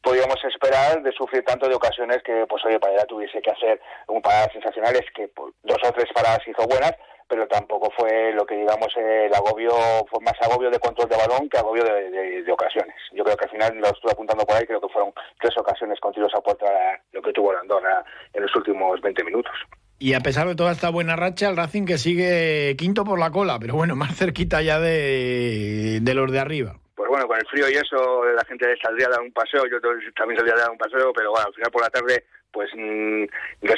podíamos 0.00 0.42
esperar 0.44 1.02
de 1.02 1.12
sufrir 1.12 1.44
tanto 1.44 1.68
de 1.68 1.74
ocasiones 1.74 2.22
que 2.24 2.46
pues 2.48 2.64
oye 2.64 2.80
para 2.80 3.04
tuviese 3.04 3.40
que 3.42 3.50
hacer 3.50 3.80
un 4.08 4.22
paradas 4.22 4.52
sensacionales 4.52 5.02
que 5.14 5.28
pues, 5.28 5.52
dos 5.62 5.78
o 5.84 5.92
tres 5.92 6.08
paradas 6.14 6.40
hizo 6.46 6.66
buenas 6.66 6.94
pero 7.28 7.46
tampoco 7.46 7.90
fue 7.96 8.32
lo 8.32 8.46
que 8.46 8.56
digamos 8.56 8.88
el 8.96 9.32
agobio 9.34 9.70
fue 10.10 10.20
más 10.20 10.34
agobio 10.40 10.70
de 10.70 10.78
control 10.78 11.08
de 11.08 11.16
balón 11.16 11.48
que 11.48 11.58
agobio 11.58 11.84
de, 11.84 12.52
ocasiones. 12.52 12.94
Yo 13.14 13.24
creo 13.24 13.36
que 13.36 13.44
al 13.46 13.50
final 13.50 13.78
lo 13.78 13.86
estuve 13.88 14.12
apuntando 14.12 14.44
por 14.44 14.56
ahí 14.56 14.66
creo 14.66 14.80
que 14.80 14.92
fueron 14.92 15.12
tres 15.40 15.56
ocasiones 15.56 15.98
con 16.00 16.12
tiros 16.12 16.32
a 16.34 16.42
puerta 16.42 16.66
lo 17.12 17.22
que 17.22 17.32
tuvo 17.32 17.52
la 17.52 17.60
Andorra 17.60 18.04
en 18.34 18.42
los 18.42 18.54
últimos 18.54 19.00
20 19.00 19.24
minutos. 19.24 19.52
Y 19.98 20.12
a 20.12 20.20
pesar 20.20 20.46
de 20.46 20.56
toda 20.56 20.72
esta 20.72 20.90
buena 20.90 21.16
racha, 21.16 21.48
el 21.48 21.56
Racing 21.56 21.86
que 21.86 21.96
sigue 21.96 22.76
quinto 22.76 23.04
por 23.04 23.18
la 23.18 23.30
cola, 23.30 23.58
pero 23.58 23.76
bueno, 23.76 23.96
más 23.96 24.14
cerquita 24.14 24.60
ya 24.60 24.78
de 24.78 26.02
los 26.14 26.30
de 26.30 26.38
arriba 26.38 26.81
pues 27.02 27.10
bueno, 27.10 27.26
con 27.26 27.36
el 27.36 27.46
frío 27.48 27.68
y 27.68 27.74
eso, 27.74 28.24
la 28.26 28.44
gente 28.44 28.76
saldría 28.80 29.08
a 29.08 29.10
dar 29.10 29.20
un 29.22 29.32
paseo, 29.32 29.66
yo 29.66 29.80
también 30.14 30.38
saldría 30.38 30.54
a 30.54 30.60
dar 30.60 30.70
un 30.70 30.78
paseo, 30.78 31.12
pero 31.12 31.32
bueno, 31.32 31.48
al 31.48 31.54
final 31.54 31.70
por 31.72 31.82
la 31.82 31.90
tarde, 31.90 32.24
pues 32.52 32.70
mmm, 32.76 33.24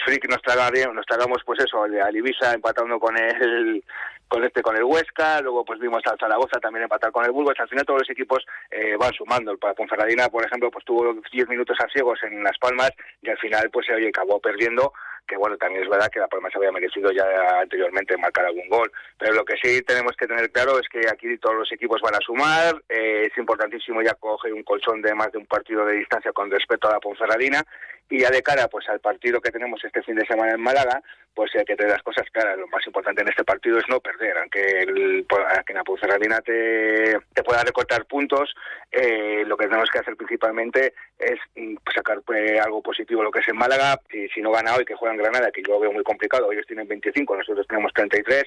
freak 0.04 0.28
nos, 0.28 0.42
tragaríamos, 0.42 0.94
nos 0.94 1.06
tragamos 1.06 1.38
pues 1.46 1.60
eso, 1.64 1.84
al 1.84 2.14
Ibiza 2.14 2.52
empatando 2.52 3.00
con 3.00 3.16
el 3.16 3.82
con 4.28 4.44
este 4.44 4.60
con 4.60 4.76
el 4.76 4.84
Huesca, 4.84 5.40
luego 5.40 5.64
pues 5.64 5.80
vimos 5.80 6.02
al 6.04 6.18
Zaragoza 6.18 6.60
también 6.60 6.82
empatar 6.82 7.12
con 7.12 7.24
el 7.24 7.30
Burgos, 7.30 7.54
al 7.58 7.68
final 7.68 7.87
todos 7.87 8.00
los 8.00 8.10
equipos 8.10 8.44
eh, 8.70 8.94
van 8.98 9.12
sumando, 9.14 9.52
el 9.52 9.58
Ponferradina 9.58 10.28
por 10.28 10.44
ejemplo 10.44 10.70
pues 10.70 10.84
tuvo 10.84 11.14
10 11.32 11.48
minutos 11.48 11.78
a 11.80 11.88
ciegos 11.88 12.18
en 12.24 12.44
Las 12.44 12.58
Palmas 12.58 12.90
y 13.22 13.30
al 13.30 13.38
final 13.38 13.70
pues 13.72 13.87
se 13.87 13.94
oye 13.94 14.08
acabó 14.08 14.38
perdiendo 14.38 14.92
que 15.26 15.37
bueno, 15.37 15.56
también 15.56 15.82
es 15.82 15.90
verdad 15.90 16.10
que 16.12 16.20
la 16.20 16.28
Palma 16.28 16.50
se 16.50 16.58
había 16.58 16.72
merecido 16.72 17.10
ya 17.12 17.24
anteriormente 17.60 18.16
marcar 18.16 18.46
algún 18.46 18.68
gol. 18.68 18.90
Pero 19.18 19.32
lo 19.34 19.44
que 19.44 19.56
sí 19.62 19.82
tenemos 19.82 20.12
que 20.16 20.26
tener 20.26 20.50
claro 20.50 20.78
es 20.78 20.88
que 20.88 21.00
aquí 21.08 21.37
todos 21.38 21.56
los 21.56 21.72
equipos 21.72 22.00
van 22.02 22.14
a 22.14 22.24
sumar, 22.24 22.74
eh, 22.88 23.28
es 23.30 23.38
importantísimo 23.38 24.02
ya 24.02 24.14
coger 24.14 24.52
un 24.52 24.62
colchón 24.62 25.02
de 25.02 25.14
más 25.14 25.32
de 25.32 25.38
un 25.38 25.46
partido 25.46 25.84
de 25.87 25.96
distancia 25.96 26.32
con 26.32 26.50
respecto 26.50 26.88
a 26.88 26.92
la 26.92 27.00
Ponferradina 27.00 27.64
y 28.10 28.20
ya 28.20 28.30
de 28.30 28.42
cara 28.42 28.68
pues 28.68 28.88
al 28.88 29.00
partido 29.00 29.40
que 29.40 29.50
tenemos 29.50 29.82
este 29.84 30.02
fin 30.02 30.14
de 30.14 30.26
semana 30.26 30.52
en 30.52 30.60
Málaga, 30.60 31.02
pues 31.34 31.50
hay 31.56 31.64
que 31.64 31.74
tener 31.74 31.92
las 31.92 32.02
cosas 32.02 32.28
claras. 32.30 32.58
Lo 32.58 32.68
más 32.68 32.86
importante 32.86 33.22
en 33.22 33.28
este 33.28 33.44
partido 33.44 33.78
es 33.78 33.84
no 33.88 34.00
perder, 34.00 34.36
aunque, 34.38 34.80
el, 34.80 35.26
aunque 35.56 35.74
la 35.74 36.40
te, 36.40 37.18
te 37.32 37.42
pueda 37.42 37.64
recortar 37.64 38.04
puntos, 38.04 38.54
eh, 38.92 39.42
lo 39.46 39.56
que 39.56 39.66
tenemos 39.66 39.90
que 39.90 39.98
hacer 39.98 40.16
principalmente 40.16 40.94
es 41.18 41.38
mm, 41.56 41.76
sacar 41.92 42.20
pues, 42.22 42.60
algo 42.60 42.82
positivo 42.82 43.22
lo 43.22 43.30
que 43.30 43.40
es 43.40 43.48
en 43.48 43.56
Málaga, 43.56 43.98
y 44.12 44.28
si 44.28 44.40
no 44.40 44.52
gana 44.52 44.74
hoy 44.76 44.84
que 44.84 44.94
juegan 44.94 45.16
Granada, 45.16 45.50
que 45.50 45.62
yo 45.66 45.80
veo 45.80 45.92
muy 45.92 46.04
complicado, 46.04 46.52
ellos 46.52 46.66
tienen 46.66 46.86
25, 46.86 47.36
nosotros 47.36 47.66
tenemos 47.66 47.92
33, 47.94 48.44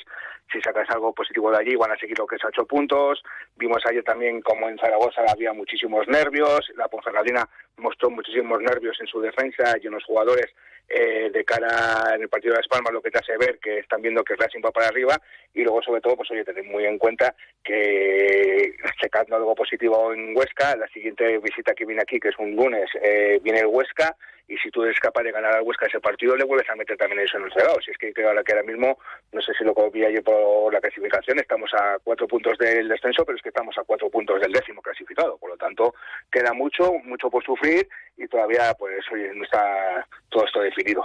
si 0.52 0.62
sacas 0.62 0.90
algo 0.92 1.14
positivo 1.14 1.52
de 1.52 1.58
allí 1.58 1.76
van 1.76 1.92
a 1.92 1.98
seguir 1.98 2.18
lo 2.18 2.28
que 2.28 2.38
es 2.38 2.46
8 2.46 2.66
puntos, 2.66 3.22
vimos 3.58 3.84
ayer 3.86 4.04
también 4.04 4.42
como 4.42 4.70
en 4.70 4.78
Zaragoza 4.78 5.22
había 5.28 5.52
muchísimos 5.52 6.08
nervios, 6.08 6.72
la 6.76 6.88
Ponferradina 6.88 7.50
mostró 7.78 8.10
muchísimos 8.10 8.62
nervios 8.62 8.98
en 9.02 9.08
su 9.08 9.20
defensa 9.20 9.47
y 9.82 9.88
unos 9.88 10.04
jugadores 10.04 10.54
eh, 10.90 11.30
de 11.32 11.44
cara 11.44 12.16
en 12.16 12.22
el 12.22 12.30
partido 12.30 12.54
de 12.54 12.60
Las 12.60 12.68
Palmas 12.68 12.94
lo 12.94 13.02
que 13.02 13.12
te 13.12 13.20
hace 13.20 13.38
ver 13.38 13.60
que 13.60 13.80
están 13.80 14.02
viendo 14.02 14.24
que 14.24 14.36
Racing 14.36 14.62
va 14.66 14.72
para 14.72 14.88
arriba 14.88 15.20
y 15.54 15.64
luego 15.64 15.82
sobre 15.82 16.02
todo 16.02 16.16
pues 16.16 16.32
oye 16.32 16.46
tener 16.46 16.64
muy 16.64 16.86
en 16.86 16.98
cuenta 16.98 17.36
que 17.64 18.74
checando 19.02 19.36
algo 19.36 19.56
positivo 19.56 20.14
en 20.14 20.36
Huesca 20.36 20.76
la 20.76 20.88
siguiente 20.88 21.40
visita 21.40 21.74
que 21.74 21.86
viene 21.86 22.02
aquí 22.02 22.20
que 22.20 22.30
es 22.30 22.40
un 22.40 22.56
lunes 22.56 22.90
eh, 23.02 23.40
viene 23.44 23.60
el 23.60 23.68
Huesca 23.68 24.16
y 24.48 24.58
si 24.60 24.72
tú 24.72 24.84
eres 24.84 24.98
capaz 25.00 25.24
de 25.24 25.34
ganar 25.34 25.56
al 25.56 25.64
Huesca 25.64 25.88
ese 25.88 26.00
partido 26.00 26.36
le 26.36 26.46
vuelves 26.46 26.70
a 26.70 26.76
meter 26.76 26.96
también 26.96 27.20
eso 27.22 27.38
en 27.38 27.44
el 27.44 27.54
cerrado 27.54 27.82
si 27.82 27.92
es 27.92 27.98
que 27.98 28.14
creo 28.14 28.32
que 28.44 28.54
ahora 28.54 28.64
mismo 28.64 28.98
no 29.34 29.42
sé 29.42 29.54
si 29.58 29.66
lo 29.66 29.74
vi 29.92 30.06
ayer 30.06 30.24
por 30.24 30.74
la 30.74 30.80
clasificación 30.80 31.40
estamos 31.40 31.72
a 31.74 31.98
cuatro 32.04 32.28
puntos 32.28 32.58
del 32.58 32.88
descenso 32.88 33.26
pero 33.26 33.36
es 33.36 33.42
que 33.42 33.50
estamos 33.50 33.78
a 33.78 33.84
cuatro 33.84 34.10
puntos 34.10 34.40
del 34.42 34.52
décimo 34.52 34.82
clasificado. 34.82 35.38
Por 35.38 35.52
lo 35.52 35.58
tanto 35.58 35.96
queda 36.32 36.54
mucho 36.54 36.94
mucho 37.04 37.30
por 37.30 37.44
sufrir 37.44 37.88
y 38.18 38.28
todavía 38.28 38.74
pues 38.78 39.06
oye 39.12 39.32
no 39.34 39.44
está 39.44 40.08
todo 40.30 40.46
esto 40.46 40.62
definido 40.62 41.04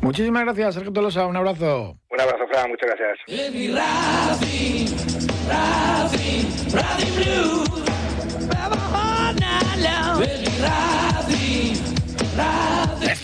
Muchísimas 0.00 0.44
gracias, 0.44 0.74
Sergio 0.74 0.92
Tolosa. 0.92 1.26
Un 1.26 1.36
abrazo. 1.36 1.96
Un 2.10 2.20
abrazo, 2.20 2.46
Fran. 2.48 2.68
Muchas 2.68 2.90
gracias. 2.90 3.18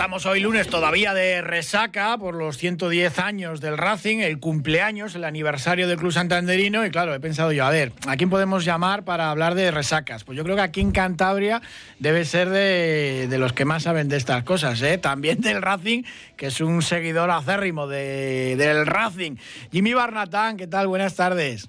Estamos 0.01 0.25
hoy 0.25 0.41
lunes 0.41 0.67
todavía 0.67 1.13
de 1.13 1.43
resaca 1.43 2.17
por 2.17 2.35
los 2.35 2.57
110 2.57 3.19
años 3.19 3.61
del 3.61 3.77
Racing, 3.77 4.21
el 4.21 4.41
cumpleaños, 4.41 5.15
el 5.15 5.25
aniversario 5.25 5.87
del 5.87 5.99
Club 5.99 6.11
Santanderino 6.11 6.87
y 6.87 6.91
claro, 6.91 7.15
he 7.15 7.21
pensado 7.21 7.53
yo, 7.53 7.67
a 7.67 7.71
ver, 7.71 7.93
¿a 8.07 8.17
quién 8.17 8.31
podemos 8.31 8.65
llamar 8.65 9.05
para 9.05 9.31
hablar 9.31 9.55
de 9.55 9.71
resacas? 9.71 10.25
Pues 10.25 10.39
yo 10.39 10.43
creo 10.43 10.57
que 10.57 10.63
aquí 10.63 10.81
en 10.81 10.93
Cantabria 10.93 11.61
debe 11.99 12.25
ser 12.25 12.49
de, 12.49 13.29
los 13.39 13.53
que 13.53 13.67
más 13.67 13.83
saben 13.83 14.09
de 14.09 14.17
estas 14.17 14.43
cosas, 14.43 14.81
¿eh? 14.81 14.97
También 14.97 15.43
del 15.43 15.61
Racing, 15.61 16.05
que 16.35 16.47
es 16.47 16.63
un 16.63 16.81
seguidor 16.81 17.31
acérrimo 17.31 17.87
de, 17.87 18.57
del 18.57 18.87
Racing. 18.87 19.37
Jimmy 19.71 19.93
Barnatán, 19.93 20.57
¿qué 20.57 20.67
tal? 20.67 20.87
Buenas 20.87 21.15
tardes. 21.15 21.69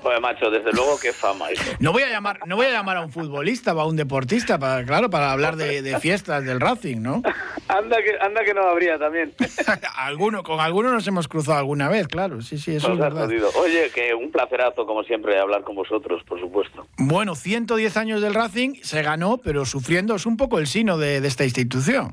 Joder, 0.00 0.20
macho, 0.20 0.50
desde 0.50 0.72
luego 0.72 0.98
qué 1.00 1.12
fama 1.12 1.50
eso. 1.50 1.62
No 1.80 1.92
voy 1.92 2.04
a 2.04 2.08
llamar, 2.08 2.38
no 2.46 2.54
voy 2.56 2.66
a 2.66 2.70
llamar 2.70 2.98
a 2.98 3.00
un 3.00 3.10
futbolista 3.10 3.74
o 3.74 3.80
a 3.80 3.86
un 3.86 3.96
deportista, 3.96 4.58
para, 4.58 4.84
claro, 4.84 5.10
para 5.10 5.32
hablar 5.32 5.56
de, 5.56 5.82
de 5.82 5.98
fiestas 5.98 6.44
del 6.44 6.60
Racing, 6.60 7.02
¿no? 7.02 7.22
anda, 7.68 7.96
que, 8.02 8.16
anda 8.20 8.44
que 8.44 8.54
no 8.54 8.62
habría 8.62 8.98
también. 8.98 9.34
alguno, 9.96 10.42
con 10.42 10.60
alguno 10.60 10.92
nos 10.92 11.06
hemos 11.08 11.26
cruzado 11.26 11.58
alguna 11.58 11.88
vez, 11.88 12.06
claro, 12.06 12.40
sí, 12.42 12.58
sí, 12.58 12.76
eso 12.76 12.92
es 12.92 12.98
verdad. 12.98 13.28
Oye, 13.60 13.90
que 13.92 14.14
un 14.14 14.30
placerazo, 14.30 14.86
como 14.86 15.02
siempre, 15.02 15.38
hablar 15.38 15.62
con 15.62 15.74
vosotros, 15.74 16.22
por 16.24 16.38
supuesto. 16.38 16.86
Bueno, 16.96 17.34
110 17.34 17.96
años 17.96 18.22
del 18.22 18.34
Racing, 18.34 18.74
se 18.82 19.02
ganó, 19.02 19.38
pero 19.38 19.64
sufriendo 19.64 20.14
es 20.14 20.26
un 20.26 20.36
poco 20.36 20.58
el 20.58 20.68
sino 20.68 20.96
de, 20.96 21.20
de 21.20 21.28
esta 21.28 21.44
institución. 21.44 22.12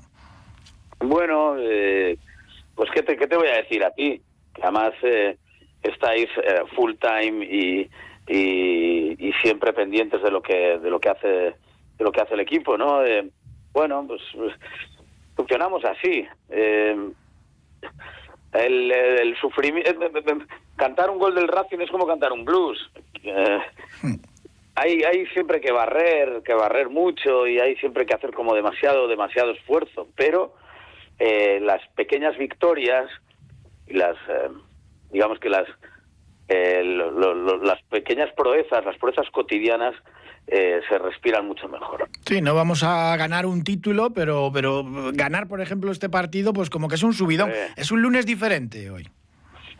Bueno, 0.99 1.55
eh, 1.59 2.17
pues 2.73 2.89
¿qué 2.91 3.03
te, 3.03 3.15
¿qué 3.15 3.27
te 3.27 3.35
voy 3.35 3.47
a 3.47 3.57
decir 3.57 3.83
a 3.83 3.91
ti? 3.91 4.21
Que 4.53 4.61
además 4.63 4.93
eh, 5.03 5.37
estáis 5.83 6.27
eh, 6.37 6.61
full 6.75 6.93
time 6.95 7.45
y, 7.45 7.89
y, 8.27 9.31
siempre 9.41 9.73
pendientes 9.73 10.21
de 10.23 10.31
lo 10.31 10.41
que 10.41 10.79
de 10.79 10.89
lo 10.89 10.99
que 10.99 11.09
hace 11.09 11.27
de 11.27 12.03
lo 12.03 12.11
que 12.11 12.21
hace 12.21 12.33
el 12.33 12.39
equipo, 12.39 12.77
¿no? 12.77 13.05
Eh, 13.05 13.29
bueno, 13.71 14.05
pues, 14.07 14.21
pues, 14.33 14.53
funcionamos 15.35 15.83
así. 15.85 16.25
Eh, 16.49 17.11
el, 18.53 18.91
el 18.91 19.37
sufrimiento, 19.37 19.91
cantar 20.75 21.09
un 21.09 21.19
gol 21.19 21.35
del 21.35 21.47
Racing 21.47 21.79
es 21.79 21.91
como 21.91 22.07
cantar 22.07 22.31
un 22.31 22.45
blues. 22.45 22.89
Eh, 23.23 23.59
hay, 24.75 25.03
hay 25.03 25.25
siempre 25.27 25.61
que 25.61 25.71
barrer, 25.71 26.41
que 26.43 26.53
barrer 26.53 26.89
mucho 26.89 27.47
y 27.47 27.59
hay 27.59 27.75
siempre 27.77 28.05
que 28.05 28.13
hacer 28.13 28.31
como 28.31 28.53
demasiado, 28.53 29.07
demasiado 29.07 29.51
esfuerzo, 29.51 30.07
pero 30.15 30.53
eh, 31.19 31.59
las 31.61 31.81
pequeñas 31.95 32.37
victorias 32.37 33.09
y 33.87 33.93
las, 33.93 34.17
eh, 34.27 34.49
digamos 35.15 35.39
que 35.39 35.49
las, 35.49 35.65
eh, 36.49 36.81
lo- 36.83 37.57
las 37.63 37.81
pequeñas 37.83 38.29
proezas, 38.35 38.83
las 38.83 38.97
proezas 38.97 39.29
cotidianas 39.31 39.95
eh, 40.47 40.81
se 40.89 40.99
respiran 40.99 41.47
mucho 41.47 41.67
mejor. 41.69 42.07
Sí, 42.27 42.41
no 42.41 42.53
vamos 42.53 42.83
a 42.83 43.15
ganar 43.17 43.45
un 43.45 43.63
título, 43.63 44.11
pero, 44.11 44.51
pero 44.53 44.83
ganar, 45.13 45.47
por 45.47 45.59
ejemplo, 45.61 45.89
este 45.91 46.09
partido, 46.09 46.51
pues 46.53 46.69
como 46.69 46.87
que 46.89 46.95
es 46.95 47.03
un 47.03 47.13
subidón. 47.13 47.51
Es 47.77 47.91
un 47.91 48.01
lunes 48.01 48.25
diferente 48.27 48.91
hoy. 48.91 49.07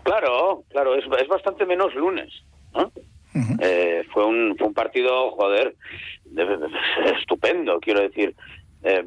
Claro, 0.04 0.64
claro, 0.70 0.96
es, 0.96 1.04
es 1.22 1.28
bastante 1.28 1.66
menos 1.66 1.94
lunes. 1.96 2.30
¿no? 2.74 2.92
Eh, 3.60 4.04
fue, 4.14 4.26
un, 4.26 4.56
fue 4.58 4.68
un 4.68 4.74
partido, 4.74 5.32
joder, 5.32 5.76
de- 6.24 6.46
de- 6.46 6.58
de- 6.58 6.68
estupendo, 7.20 7.80
quiero 7.82 8.00
decir. 8.02 8.34
Eh, 8.84 9.06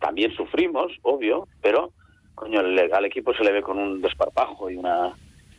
también 0.00 0.30
sufrimos, 0.36 0.92
obvio, 1.02 1.48
pero 1.62 1.90
coño, 2.36 2.60
al 2.60 3.04
equipo 3.06 3.34
se 3.34 3.42
le 3.42 3.50
ve 3.50 3.62
con 3.62 3.78
un 3.78 4.00
desparpajo 4.00 4.70
y 4.70 4.76
una, 4.76 5.12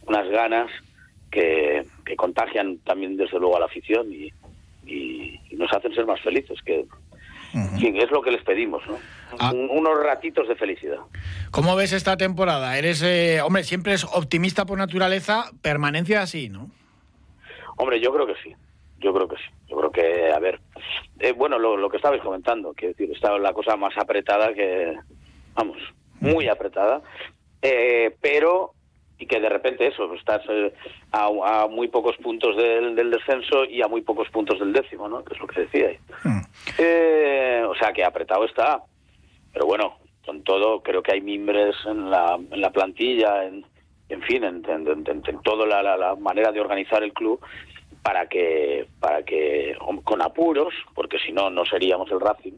unas 0.09 0.27
ganas 0.29 0.69
que, 1.31 1.85
que 2.05 2.15
contagian 2.15 2.79
también, 2.79 3.15
desde 3.15 3.39
luego, 3.39 3.55
a 3.55 3.59
la 3.59 3.67
afición 3.67 4.11
y, 4.11 4.31
y- 4.85 5.39
y 5.49 5.55
nos 5.55 5.71
hacen 5.71 5.93
ser 5.93 6.05
más 6.05 6.19
felices, 6.21 6.59
que 6.63 6.85
es 7.53 8.11
lo 8.11 8.21
que 8.21 8.31
les 8.31 8.43
pedimos, 8.43 8.81
¿no? 8.87 8.97
Ah. 9.39 9.51
Un- 9.53 9.69
unos 9.69 10.03
ratitos 10.03 10.47
de 10.47 10.55
felicidad. 10.55 10.97
¿Cómo 11.51 11.75
ves 11.75 11.93
esta 11.93 12.17
temporada? 12.17 12.77
Eres, 12.77 13.01
eh, 13.03 13.41
hombre, 13.41 13.63
siempre 13.63 13.93
es 13.93 14.03
optimista 14.03 14.65
por 14.65 14.77
naturaleza, 14.77 15.51
permanencia 15.61 16.21
así, 16.21 16.49
¿no? 16.49 16.69
Hombre, 17.77 17.99
yo 17.99 18.11
creo 18.13 18.25
que 18.27 18.35
sí. 18.43 18.53
Yo 18.99 19.13
creo 19.13 19.27
que 19.27 19.37
sí. 19.37 19.43
Yo 19.69 19.77
creo 19.77 19.91
que, 19.91 20.31
a 20.33 20.39
ver, 20.39 20.59
eh, 21.19 21.31
bueno, 21.31 21.57
lo, 21.59 21.77
lo 21.77 21.89
que 21.89 21.97
estabais 21.97 22.21
comentando, 22.21 22.73
quiero 22.73 22.93
decir, 22.93 23.11
está 23.15 23.37
la 23.37 23.53
cosa 23.53 23.75
más 23.77 23.95
apretada 23.97 24.53
que, 24.53 24.95
vamos, 25.53 25.77
muy 26.19 26.47
apretada, 26.49 27.01
eh, 27.61 28.15
pero, 28.21 28.73
y 29.19 29.25
que 29.27 29.39
de 29.39 29.49
repente 29.49 29.85
eso, 29.85 30.11
estás 30.13 30.41
eh, 30.49 30.73
a, 31.11 31.27
a 31.63 31.67
muy 31.67 31.89
pocos 31.89 32.15
puntos 32.17 32.55
del, 32.55 32.95
del 32.95 33.11
descenso 33.11 33.65
y 33.65 33.81
a 33.81 33.87
muy 33.87 34.01
pocos 34.01 34.29
puntos 34.29 34.57
del 34.59 34.71
décimo, 34.73 35.07
¿no? 35.09 35.23
Que 35.25 35.33
es 35.33 35.39
lo 35.41 35.47
que 35.47 35.61
decíais. 35.61 35.99
Eh, 36.77 37.63
o 37.67 37.75
sea, 37.75 37.91
que 37.93 38.03
apretado 38.03 38.45
está. 38.45 38.81
Pero 39.51 39.65
bueno, 39.65 39.97
con 40.25 40.43
todo, 40.43 40.81
creo 40.81 41.03
que 41.03 41.11
hay 41.13 41.21
mimbres 41.21 41.75
en 41.85 42.09
la, 42.09 42.35
en 42.51 42.61
la 42.61 42.69
plantilla, 42.71 43.43
en, 43.45 43.65
en 44.09 44.21
fin, 44.21 44.43
en, 44.43 44.63
en, 44.67 45.41
toda 45.43 45.65
la, 45.67 45.83
la- 45.83 45.97
la 45.97 46.15
manera 46.15 46.51
de 46.51 46.61
organizar 46.61 47.03
el 47.03 47.11
club 47.13 47.39
para 48.01 48.27
que, 48.29 48.87
para 49.01 49.23
que 49.23 49.75
con 50.05 50.21
apuros, 50.21 50.73
porque 50.95 51.19
si 51.19 51.31
no, 51.33 51.49
no 51.49 51.65
seríamos 51.65 52.09
el 52.11 52.19
Racing, 52.21 52.53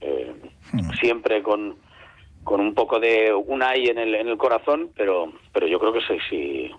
eh, 0.00 0.32
siempre 1.00 1.42
con, 1.42 1.76
con 2.46 2.60
un 2.60 2.74
poco 2.74 3.00
de 3.00 3.34
un 3.34 3.60
ay 3.62 3.88
en 3.88 3.98
el, 3.98 4.14
en 4.14 4.28
el 4.28 4.38
corazón, 4.38 4.90
pero, 4.96 5.32
pero 5.52 5.66
yo 5.66 5.80
creo 5.80 5.92
que 5.92 6.00
sí, 6.00 6.14
sí, 6.30 6.70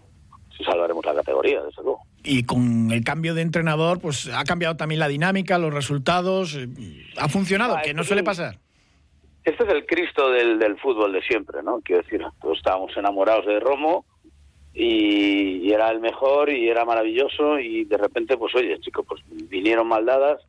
sí 0.58 0.64
salvaremos 0.64 1.06
la 1.06 1.14
categoría, 1.14 1.62
desde 1.62 1.84
luego. 1.84 2.00
Y 2.24 2.44
con 2.44 2.90
el 2.92 3.04
cambio 3.04 3.34
de 3.36 3.42
entrenador, 3.42 4.00
pues 4.00 4.30
ha 4.34 4.46
cambiado 4.46 4.78
también 4.78 5.00
la 5.00 5.10
dinámica, 5.10 5.58
los 5.58 5.74
resultados. 5.74 6.56
eh, 6.56 6.68
Ha 7.18 7.28
funcionado, 7.28 7.76
Ah, 7.78 7.82
que 7.84 7.94
no 7.94 8.04
suele 8.06 8.24
pasar. 8.24 8.60
este 9.44 9.64
es 9.66 9.70
el 9.70 9.86
Cristo 9.86 10.30
del, 10.32 10.58
del 10.58 10.78
fútbol 10.80 11.12
de 11.12 11.22
siempre, 11.24 11.62
¿no? 11.64 11.82
Quiero 11.84 12.02
decir, 12.02 12.22
todos 12.42 12.58
estábamos 12.58 12.96
enamorados 12.96 13.46
de 13.46 13.60
Romo 13.60 14.06
y, 14.74 15.60
y 15.68 15.72
era 15.74 15.90
el 15.90 16.00
mejor 16.00 16.50
y 16.50 16.70
era 16.70 16.86
maravilloso 16.86 17.60
y 17.60 17.84
de 17.86 17.98
repente, 17.98 18.38
pues 18.38 18.54
oye, 18.56 18.80
chicos, 18.80 19.06
pues 19.08 19.22
vinieron 19.50 19.88
maldadas 19.88 20.40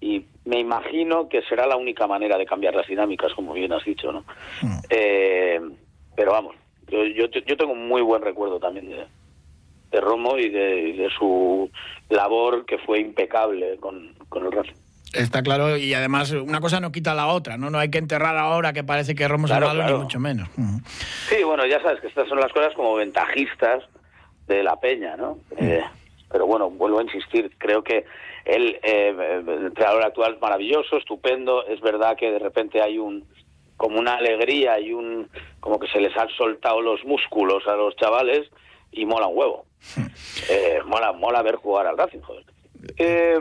y 0.00 0.24
me 0.44 0.58
imagino 0.58 1.28
que 1.28 1.42
será 1.42 1.66
la 1.66 1.76
única 1.76 2.06
manera 2.06 2.38
de 2.38 2.46
cambiar 2.46 2.74
las 2.74 2.86
dinámicas, 2.86 3.32
como 3.34 3.52
bien 3.52 3.72
has 3.72 3.84
dicho, 3.84 4.10
¿no? 4.12 4.24
Eh, 4.88 5.60
pero 6.16 6.32
vamos, 6.32 6.54
yo, 6.88 7.04
yo, 7.04 7.26
yo 7.26 7.56
tengo 7.56 7.72
un 7.72 7.86
muy 7.86 8.02
buen 8.02 8.22
recuerdo 8.22 8.58
también 8.58 8.88
de, 8.88 9.06
de 9.90 10.00
Romo 10.00 10.38
y 10.38 10.48
de, 10.48 10.92
de 10.94 11.08
su 11.18 11.70
labor 12.08 12.64
que 12.64 12.78
fue 12.78 13.00
impecable 13.00 13.76
con, 13.78 14.14
con 14.28 14.46
el 14.46 14.52
Racing. 14.52 14.72
Está 15.12 15.42
claro, 15.42 15.76
y 15.76 15.92
además 15.92 16.30
una 16.30 16.60
cosa 16.60 16.78
no 16.78 16.92
quita 16.92 17.14
la 17.14 17.26
otra, 17.26 17.56
¿no? 17.58 17.68
No 17.68 17.78
hay 17.80 17.90
que 17.90 17.98
enterrar 17.98 18.36
ahora 18.36 18.72
que 18.72 18.84
parece 18.84 19.14
que 19.16 19.26
Romo 19.26 19.48
Claro, 19.48 19.66
malo, 19.66 19.80
claro. 19.80 19.96
ni 19.98 20.02
mucho 20.04 20.20
menos. 20.20 20.48
Ujú. 20.56 20.80
Sí, 21.28 21.42
bueno, 21.42 21.66
ya 21.66 21.82
sabes 21.82 22.00
que 22.00 22.06
estas 22.06 22.28
son 22.28 22.38
las 22.38 22.52
cosas 22.52 22.72
como 22.74 22.94
ventajistas 22.94 23.82
de 24.46 24.62
la 24.62 24.76
peña, 24.76 25.16
¿no? 25.16 25.38
Eh, 25.56 25.82
pero 26.30 26.46
bueno, 26.46 26.70
vuelvo 26.70 26.98
a 27.00 27.02
insistir, 27.02 27.50
creo 27.58 27.82
que 27.82 28.04
él, 28.44 28.78
eh, 28.82 29.14
el 29.46 29.66
entrenador 29.66 30.04
actual 30.04 30.34
es 30.34 30.40
maravilloso, 30.40 30.96
estupendo, 30.96 31.66
es 31.66 31.80
verdad 31.80 32.16
que 32.16 32.30
de 32.30 32.38
repente 32.38 32.80
hay 32.82 32.98
un 32.98 33.24
como 33.76 33.98
una 33.98 34.14
alegría 34.16 34.78
y 34.78 34.92
un 34.92 35.28
como 35.60 35.78
que 35.80 35.88
se 35.88 36.00
les 36.00 36.14
han 36.16 36.28
soltado 36.36 36.82
los 36.82 37.02
músculos 37.04 37.66
a 37.66 37.74
los 37.76 37.96
chavales 37.96 38.50
y 38.92 39.06
mola 39.06 39.26
un 39.26 39.38
huevo. 39.38 39.64
Eh, 40.50 40.80
mola, 40.84 41.12
mola 41.12 41.42
ver 41.42 41.56
jugar 41.56 41.86
al 41.86 41.96
Racing, 41.96 42.20
joder. 42.20 42.44
Eh, 42.98 43.38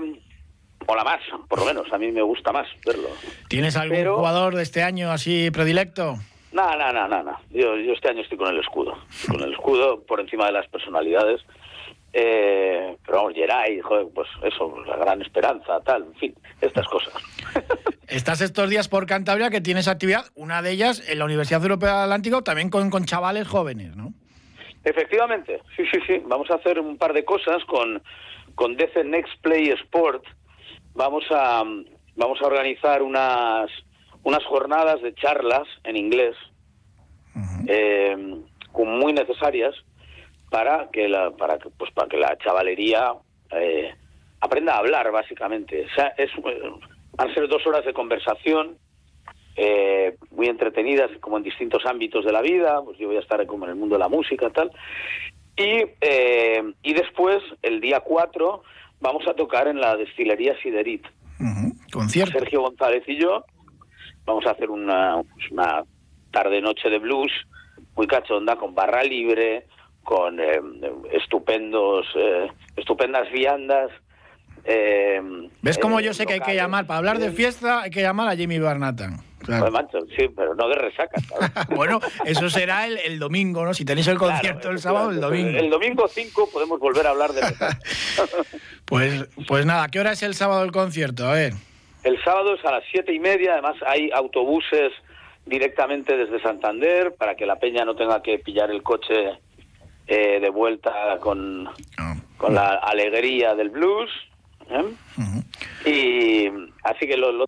mola 0.87 1.03
más, 1.03 1.19
por 1.47 1.59
lo 1.59 1.65
menos, 1.65 1.91
a 1.91 1.97
mí 1.97 2.11
me 2.11 2.21
gusta 2.21 2.51
más 2.51 2.67
verlo. 2.85 3.07
¿Tienes 3.47 3.75
algún 3.75 3.97
Pero- 3.97 4.17
jugador 4.17 4.55
de 4.55 4.61
este 4.63 4.83
año 4.83 5.09
así 5.11 5.49
predilecto? 5.49 6.15
No, 6.51 6.75
no, 6.77 6.91
no, 6.93 7.07
no, 7.07 7.23
no. 7.23 7.39
Yo, 7.49 7.75
yo 7.77 7.93
este 7.93 8.09
año 8.09 8.21
estoy 8.21 8.37
con 8.37 8.49
el 8.53 8.59
escudo. 8.59 8.95
Estoy 9.09 9.35
Con 9.37 9.43
el 9.47 9.53
escudo 9.53 10.01
por 10.03 10.19
encima 10.19 10.45
de 10.47 10.51
las 10.51 10.67
personalidades. 10.67 11.41
Eh, 12.11 12.97
pero 13.05 13.17
vamos, 13.17 13.33
Geray, 13.33 13.79
joder, 13.81 14.07
pues 14.13 14.27
eso, 14.43 14.75
la 14.85 14.97
gran 14.97 15.21
esperanza, 15.21 15.79
tal, 15.81 16.03
en 16.03 16.15
fin, 16.15 16.35
estas 16.61 16.87
cosas. 16.87 17.13
Estás 18.07 18.41
estos 18.41 18.69
días 18.69 18.87
por 18.87 19.05
Cantabria 19.05 19.51
que 19.51 19.61
tienes 19.61 19.87
actividad, 19.87 20.25
una 20.35 20.61
de 20.63 20.71
ellas 20.71 21.07
en 21.07 21.19
la 21.19 21.25
Universidad 21.25 21.61
Europea 21.61 21.93
del 21.93 22.03
Atlántico, 22.03 22.41
también 22.41 22.69
con, 22.69 22.89
con 22.89 23.05
chavales 23.05 23.47
jóvenes, 23.47 23.95
¿no? 23.95 24.13
Efectivamente, 24.83 25.61
sí, 25.75 25.83
sí, 25.91 25.99
sí. 26.07 26.21
Vamos 26.25 26.49
a 26.49 26.55
hacer 26.55 26.79
un 26.79 26.97
par 26.97 27.13
de 27.13 27.23
cosas 27.25 27.63
con, 27.65 28.01
con 28.55 28.75
DC 28.75 29.03
Next 29.03 29.39
Play 29.41 29.69
Sport. 29.69 30.23
Vamos 30.95 31.25
a, 31.29 31.63
vamos 32.15 32.41
a 32.41 32.45
organizar 32.47 33.03
unas, 33.03 33.69
unas 34.23 34.43
jornadas 34.45 35.01
de 35.01 35.13
charlas 35.13 35.67
en 35.83 35.97
inglés 35.97 36.35
eh, 37.67 38.41
con 38.71 38.99
muy 38.99 39.13
necesarias 39.13 39.75
para 40.49 40.89
que 40.91 41.07
la, 41.07 41.31
para 41.31 41.57
que, 41.57 41.69
pues, 41.69 41.91
para 41.91 42.07
que 42.07 42.17
la 42.17 42.37
chavalería 42.37 43.13
eh, 43.51 43.93
aprenda 44.41 44.73
a 44.73 44.79
hablar, 44.79 45.11
básicamente. 45.11 45.85
O 45.85 45.95
sea, 45.95 46.13
es, 46.17 46.29
eh, 46.31 46.71
van 47.13 47.29
a 47.29 47.33
ser 47.33 47.47
dos 47.47 47.65
horas 47.67 47.85
de 47.85 47.93
conversación 47.93 48.77
eh, 49.55 50.15
muy 50.31 50.47
entretenidas 50.47 51.11
como 51.19 51.37
en 51.37 51.43
distintos 51.43 51.85
ámbitos 51.85 52.23
de 52.23 52.31
la 52.31 52.41
vida, 52.41 52.81
pues 52.83 52.97
yo 52.97 53.07
voy 53.07 53.17
a 53.17 53.21
estar 53.21 53.45
como 53.45 53.65
en 53.65 53.71
el 53.71 53.75
mundo 53.75 53.95
de 53.95 53.99
la 53.99 54.07
música 54.07 54.49
tal. 54.49 54.71
Y, 55.57 55.83
eh, 55.99 56.63
y 56.81 56.93
después, 56.93 57.39
el 57.61 57.81
día 57.81 57.99
4, 57.99 58.63
vamos 59.01 59.27
a 59.27 59.33
tocar 59.33 59.67
en 59.67 59.81
la 59.81 59.97
destilería 59.97 60.55
Siderit. 60.61 61.05
Concierto. 61.91 62.39
Sergio 62.39 62.61
González 62.61 63.03
y 63.07 63.19
yo 63.19 63.43
vamos 64.25 64.45
a 64.45 64.51
hacer 64.51 64.69
una, 64.69 65.21
una 65.51 65.83
tarde-noche 66.31 66.89
de 66.89 66.99
blues 66.99 67.31
muy 67.95 68.07
cachonda, 68.07 68.55
con 68.55 68.75
barra 68.75 69.03
libre, 69.03 69.65
con 70.03 70.39
eh, 70.39 70.59
estupendos, 71.13 72.05
eh, 72.15 72.47
estupendas 72.77 73.31
viandas. 73.31 73.91
eh, 74.65 75.21
¿Ves 75.61 75.77
cómo 75.77 75.99
eh, 75.99 76.03
yo 76.03 76.13
sé 76.13 76.25
que 76.25 76.33
hay 76.33 76.39
que 76.39 76.55
llamar? 76.55 76.85
Para 76.87 76.97
hablar 76.99 77.19
de 77.19 77.31
fiesta 77.31 77.81
hay 77.81 77.91
que 77.91 78.01
llamar 78.01 78.27
a 78.27 78.35
Jimmy 78.35 78.59
Barnatan. 78.59 79.17
Claro. 79.39 79.71
Pues, 79.71 80.03
sí, 80.17 80.27
pero 80.35 80.53
no 80.53 80.67
de 80.67 80.75
resaca. 80.75 81.21
bueno, 81.75 81.99
eso 82.25 82.49
será 82.49 82.85
el, 82.85 82.97
el 82.97 83.19
domingo, 83.19 83.63
¿no? 83.63 83.73
Si 83.73 83.85
tenéis 83.85 84.07
el 84.07 84.17
concierto 84.17 84.59
Claro, 84.61 84.75
el 84.75 84.79
sábado, 84.79 85.09
el 85.11 85.21
domingo. 85.21 85.57
El 85.57 85.69
domingo 85.69 86.07
5 86.07 86.49
podemos 86.51 86.77
volver 86.79 87.07
a 87.07 87.11
hablar 87.11 87.31
de 87.33 87.41
resaca. 87.41 87.79
Pues, 88.85 89.27
pues 89.47 89.67
nada, 89.67 89.87
¿qué 89.89 89.99
hora 89.99 90.13
es 90.13 90.23
el 90.23 90.33
sábado 90.33 90.63
el 90.63 90.71
concierto? 90.71 91.27
A 91.27 91.33
ver. 91.33 91.53
El 92.03 92.19
sábado 92.23 92.55
es 92.55 92.65
a 92.65 92.71
las 92.71 92.83
siete 92.91 93.13
y 93.13 93.19
media, 93.19 93.53
además 93.53 93.75
hay 93.85 94.09
autobuses 94.11 94.91
directamente 95.45 96.17
desde 96.17 96.41
Santander 96.41 97.13
para 97.15 97.35
que 97.35 97.45
la 97.45 97.57
peña 97.59 97.85
no 97.85 97.95
tenga 97.95 98.23
que 98.23 98.39
pillar 98.39 98.71
el 98.71 98.81
coche 98.81 99.37
eh, 100.09 100.39
de 100.41 100.49
vuelta 100.49 101.17
con, 101.19 101.69
con 102.37 102.55
la 102.55 102.73
alegría 102.75 103.53
del 103.55 103.69
blues. 103.69 104.09
¿eh? 104.69 104.85
Y 105.85 106.47
así 106.83 107.07
que 107.07 107.15
lo, 107.15 107.31
lo- 107.31 107.45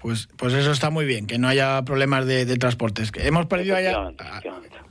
Pues, 0.00 0.28
pues 0.36 0.54
eso 0.54 0.70
está 0.70 0.90
muy 0.90 1.04
bien, 1.04 1.26
que 1.26 1.38
no 1.38 1.48
haya 1.48 1.82
problemas 1.84 2.26
de, 2.26 2.44
de 2.44 2.56
transportes. 2.56 3.10
Que 3.10 3.26
Hemos 3.26 3.46
perdido 3.46 3.76
allá. 3.76 4.12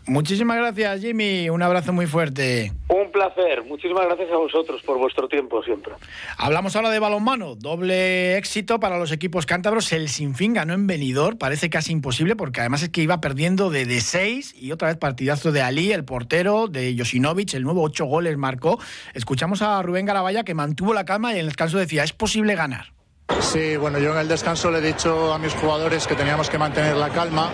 Muchísimas 0.08 0.58
gracias, 0.58 1.02
Jimmy. 1.02 1.50
Un 1.50 1.64
abrazo 1.64 1.92
muy 1.92 2.06
fuerte. 2.06 2.72
un 2.90 3.12
placer. 3.12 3.64
Muchísimas 3.64 4.06
gracias 4.06 4.30
a 4.32 4.38
vosotros 4.38 4.84
por 4.84 5.00
vuestro 5.00 5.28
tiempo 5.28 5.64
siempre. 5.64 5.94
Hablamos 6.38 6.76
ahora 6.76 6.92
de 6.92 7.00
balonmano. 7.00 7.56
Doble 7.56 8.38
éxito 8.38 8.80
para 8.80 9.00
los 9.00 9.12
equipos 9.12 9.48
cántabros. 9.48 9.92
El 9.94 10.10
Sinfín 10.10 10.54
ganó 10.54 10.74
en 10.74 10.86
Benidorm. 10.86 11.40
Parece 11.40 11.72
casi 11.72 11.92
imposible 11.92 12.36
porque 12.36 12.60
además 12.60 12.84
es 12.84 12.90
que 12.90 13.02
iba 13.02 13.20
perdiendo 13.20 13.72
de, 13.72 13.86
de 13.86 14.00
seis 14.00 14.54
y 14.56 14.72
otra 14.72 14.90
vez 14.90 14.98
partidazo 14.98 15.52
de 15.52 15.64
Ali, 15.64 15.92
el 15.92 16.06
portero, 16.06 16.68
de 16.68 16.94
Josinovic. 16.96 17.56
El 17.56 17.64
nuevo 17.64 17.82
ocho 17.82 18.06
goles 18.06 18.38
marcó. 18.38 18.80
Escuchamos 19.16 19.64
a 19.64 19.82
Rubén 19.82 20.06
Garabaya 20.06 20.44
que 20.44 20.54
mantuvo 20.54 20.94
la 20.94 21.06
calma 21.06 21.32
y 21.32 21.36
en 21.36 21.40
el 21.42 21.46
descanso 21.48 21.80
decía, 21.80 22.04
es 22.04 22.14
posible 22.14 22.54
ganar. 22.54 22.95
Sí, 23.40 23.76
bueno, 23.78 23.98
yo 24.00 24.12
en 24.12 24.20
el 24.20 24.28
descanso 24.28 24.70
le 24.70 24.80
he 24.80 24.82
dicho 24.82 25.34
a 25.34 25.40
mis 25.40 25.54
jugadores 25.54 26.06
que 26.06 26.16
teníamos 26.16 26.50
que 26.50 26.58
mantener 26.58 26.96
la 26.96 27.10
calma, 27.10 27.50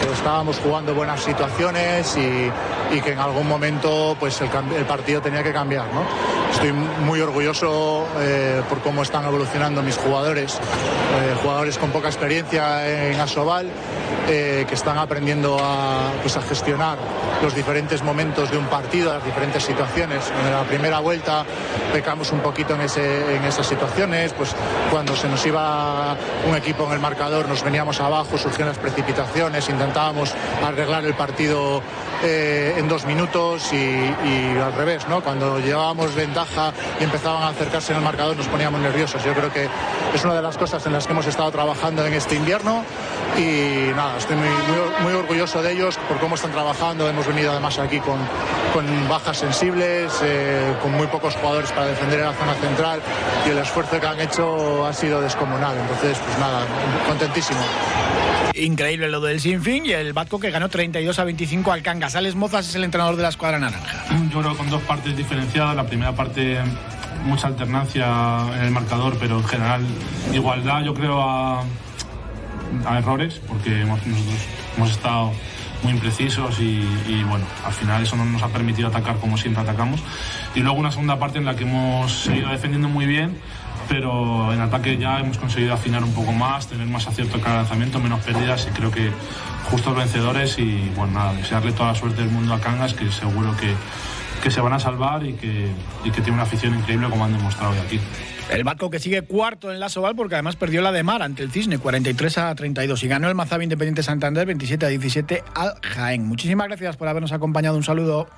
que 0.00 0.12
estábamos 0.12 0.58
jugando 0.58 0.94
buenas 0.94 1.22
situaciones 1.22 2.16
y, 2.16 3.00
que 3.00 3.12
en 3.12 3.18
algún 3.18 3.48
momento 3.48 4.16
pues 4.18 4.40
el, 4.40 4.48
el 4.76 4.84
partido 4.84 5.20
tenía 5.20 5.42
que 5.42 5.52
cambiar. 5.52 5.86
¿no? 5.94 6.41
Estoy 6.52 6.72
muy 6.72 7.20
orgulloso 7.20 8.06
eh, 8.20 8.62
por 8.68 8.80
cómo 8.82 9.02
están 9.02 9.24
evolucionando 9.24 9.82
mis 9.82 9.96
jugadores, 9.96 10.54
eh, 10.54 11.36
jugadores 11.42 11.78
con 11.78 11.90
poca 11.90 12.08
experiencia 12.08 13.10
en 13.10 13.18
Asobal, 13.18 13.68
eh, 14.28 14.64
que 14.68 14.74
están 14.74 14.98
aprendiendo 14.98 15.58
a, 15.60 16.12
pues, 16.20 16.36
a 16.36 16.42
gestionar 16.42 16.98
los 17.42 17.54
diferentes 17.54 18.02
momentos 18.02 18.50
de 18.50 18.58
un 18.58 18.66
partido, 18.66 19.12
las 19.12 19.24
diferentes 19.24 19.64
situaciones. 19.64 20.30
En 20.46 20.52
la 20.52 20.62
primera 20.62 21.00
vuelta 21.00 21.44
pecamos 21.92 22.30
un 22.30 22.40
poquito 22.40 22.74
en, 22.74 22.82
en 22.82 23.44
esas 23.44 23.66
situaciones, 23.66 24.32
pues 24.34 24.54
cuando 24.90 25.16
se 25.16 25.28
nos 25.28 25.44
iba 25.46 26.16
un 26.48 26.54
equipo 26.54 26.84
en 26.86 26.92
el 26.92 27.00
marcador 27.00 27.48
nos 27.48 27.64
veníamos 27.64 28.00
abajo, 28.00 28.38
surgían 28.38 28.68
las 28.68 28.78
precipitaciones, 28.78 29.68
intentábamos 29.68 30.32
arreglar 30.64 31.04
el 31.04 31.14
partido 31.14 31.82
eh, 32.22 32.74
en 32.76 32.88
dos 32.88 33.04
minutos 33.04 33.72
y, 33.72 34.58
al 34.58 34.72
revés, 34.74 35.06
¿no? 35.08 35.22
Cuando 35.22 35.58
llevábamos 35.58 36.14
ventaja 36.14 36.72
y 37.00 37.04
empezaban 37.04 37.42
a 37.42 37.48
acercarse 37.48 37.92
en 37.92 37.98
el 37.98 38.04
marcador 38.04 38.36
nos 38.36 38.48
poníamos 38.48 38.80
nerviosos. 38.80 39.22
Yo 39.24 39.32
creo 39.34 39.52
que 39.52 39.68
es 40.14 40.24
una 40.24 40.34
de 40.34 40.42
las 40.42 40.56
cosas 40.56 40.84
en 40.86 40.92
las 40.92 41.06
que 41.06 41.12
hemos 41.12 41.26
estado 41.26 41.50
trabajando 41.50 42.06
en 42.06 42.12
este 42.14 42.34
invierno 42.34 42.84
y 43.36 43.92
nada, 43.94 44.18
estoy 44.18 44.36
muy, 44.36 44.48
muy, 44.48 45.02
muy 45.02 45.12
orgulloso 45.14 45.62
de 45.62 45.72
ellos 45.72 45.96
por 46.08 46.18
cómo 46.18 46.34
están 46.34 46.52
trabajando. 46.52 47.08
Hemos 47.08 47.26
venido 47.26 47.50
además 47.50 47.78
aquí 47.78 47.98
con, 48.00 48.18
con 48.72 49.08
bajas 49.08 49.38
sensibles, 49.38 50.12
eh, 50.22 50.74
con 50.82 50.92
muy 50.92 51.06
pocos 51.06 51.34
jugadores 51.36 51.70
para 51.72 51.86
defender 51.86 52.20
en 52.20 52.26
la 52.26 52.34
zona 52.34 52.54
central 52.54 53.00
y 53.46 53.50
el 53.50 53.58
esfuerzo 53.58 54.00
que 54.00 54.06
han 54.06 54.20
hecho 54.20 54.86
ha 54.86 54.92
sido 54.92 55.20
descomunal. 55.20 55.76
Entonces, 55.76 56.18
pues 56.18 56.38
nada, 56.38 56.64
contentísimo. 57.08 57.60
Increíble 58.54 59.08
lo 59.08 59.20
del 59.20 59.40
Sinfín 59.40 59.86
y 59.86 59.92
el 59.92 60.12
Batco 60.12 60.38
que 60.38 60.50
ganó 60.50 60.68
32 60.68 61.18
a 61.18 61.24
25 61.24 61.72
al 61.72 61.82
Cangas. 61.82 62.16
Alex 62.16 62.34
Mozas 62.34 62.68
es 62.68 62.74
el 62.74 62.84
entrenador 62.84 63.16
de 63.16 63.22
la 63.22 63.28
escuadra 63.28 63.58
naranja. 63.58 64.04
Yo 64.30 64.40
creo 64.40 64.52
que 64.52 64.58
con 64.58 64.70
dos 64.70 64.82
partes 64.82 65.16
diferenciadas. 65.16 65.74
La 65.74 65.86
primera 65.86 66.14
parte, 66.14 66.58
mucha 67.24 67.46
alternancia 67.46 68.44
en 68.56 68.64
el 68.64 68.70
marcador, 68.70 69.16
pero 69.18 69.38
en 69.38 69.44
general 69.44 69.82
igualdad, 70.32 70.82
yo 70.84 70.92
creo, 70.94 71.22
a, 71.22 71.62
a 72.86 72.98
errores, 72.98 73.40
porque 73.46 73.80
hemos, 73.80 74.04
nosotros 74.06 74.40
hemos 74.76 74.90
estado 74.90 75.32
muy 75.82 75.92
imprecisos 75.92 76.60
y, 76.60 76.86
y, 77.08 77.24
bueno, 77.28 77.44
al 77.64 77.72
final 77.72 78.02
eso 78.02 78.16
no 78.16 78.24
nos 78.24 78.42
ha 78.42 78.48
permitido 78.48 78.88
atacar 78.88 79.16
como 79.16 79.36
siempre 79.36 79.62
atacamos. 79.62 80.00
Y 80.54 80.60
luego 80.60 80.78
una 80.78 80.90
segunda 80.90 81.18
parte 81.18 81.38
en 81.38 81.44
la 81.44 81.56
que 81.56 81.64
hemos 81.64 82.12
seguido 82.12 82.50
defendiendo 82.50 82.88
muy 82.88 83.06
bien, 83.06 83.36
pero 83.88 84.52
en 84.52 84.60
ataque 84.60 84.96
ya 84.98 85.20
hemos 85.20 85.38
conseguido 85.38 85.74
afinar 85.74 86.02
un 86.02 86.12
poco 86.12 86.32
más, 86.32 86.66
tener 86.66 86.86
más 86.86 87.06
acierto 87.06 87.36
en 87.36 87.42
cada 87.42 87.56
lanzamiento, 87.56 87.98
menos 87.98 88.20
pérdidas 88.20 88.66
y 88.70 88.74
creo 88.74 88.90
que 88.90 89.10
justos 89.70 89.96
vencedores 89.96 90.58
y 90.58 90.90
bueno, 90.96 91.12
nada, 91.12 91.34
desearle 91.34 91.72
toda 91.72 91.92
la 91.92 91.94
suerte 91.94 92.22
del 92.22 92.30
mundo 92.30 92.54
a 92.54 92.60
Cangas, 92.60 92.94
que 92.94 93.10
seguro 93.10 93.56
que, 93.56 93.74
que 94.42 94.50
se 94.50 94.60
van 94.60 94.72
a 94.72 94.78
salvar 94.78 95.24
y 95.24 95.34
que, 95.34 95.68
y 96.04 96.10
que 96.10 96.20
tiene 96.20 96.32
una 96.32 96.42
afición 96.42 96.74
increíble 96.74 97.08
como 97.08 97.24
han 97.24 97.32
demostrado 97.32 97.72
hoy 97.72 97.78
aquí. 97.78 98.00
El 98.50 98.64
Barco 98.64 98.90
que 98.90 98.98
sigue 98.98 99.22
cuarto 99.22 99.72
en 99.72 99.80
la 99.80 99.88
Soval 99.88 100.14
porque 100.14 100.34
además 100.34 100.56
perdió 100.56 100.82
la 100.82 100.92
de 100.92 101.02
Mar 101.02 101.22
ante 101.22 101.42
el 101.42 101.50
Cisne 101.50 101.78
43 101.78 102.38
a 102.38 102.54
32 102.54 103.02
y 103.02 103.08
ganó 103.08 103.28
el 103.28 103.34
Mazabi 103.34 103.64
Independiente 103.64 104.02
Santander 104.02 104.46
27 104.46 104.84
a 104.84 104.88
17 104.88 105.44
al 105.54 105.74
Jaén. 105.82 106.26
Muchísimas 106.26 106.66
gracias 106.66 106.96
por 106.96 107.08
habernos 107.08 107.32
acompañado. 107.32 107.76
Un 107.76 107.84
saludo. 107.84 108.28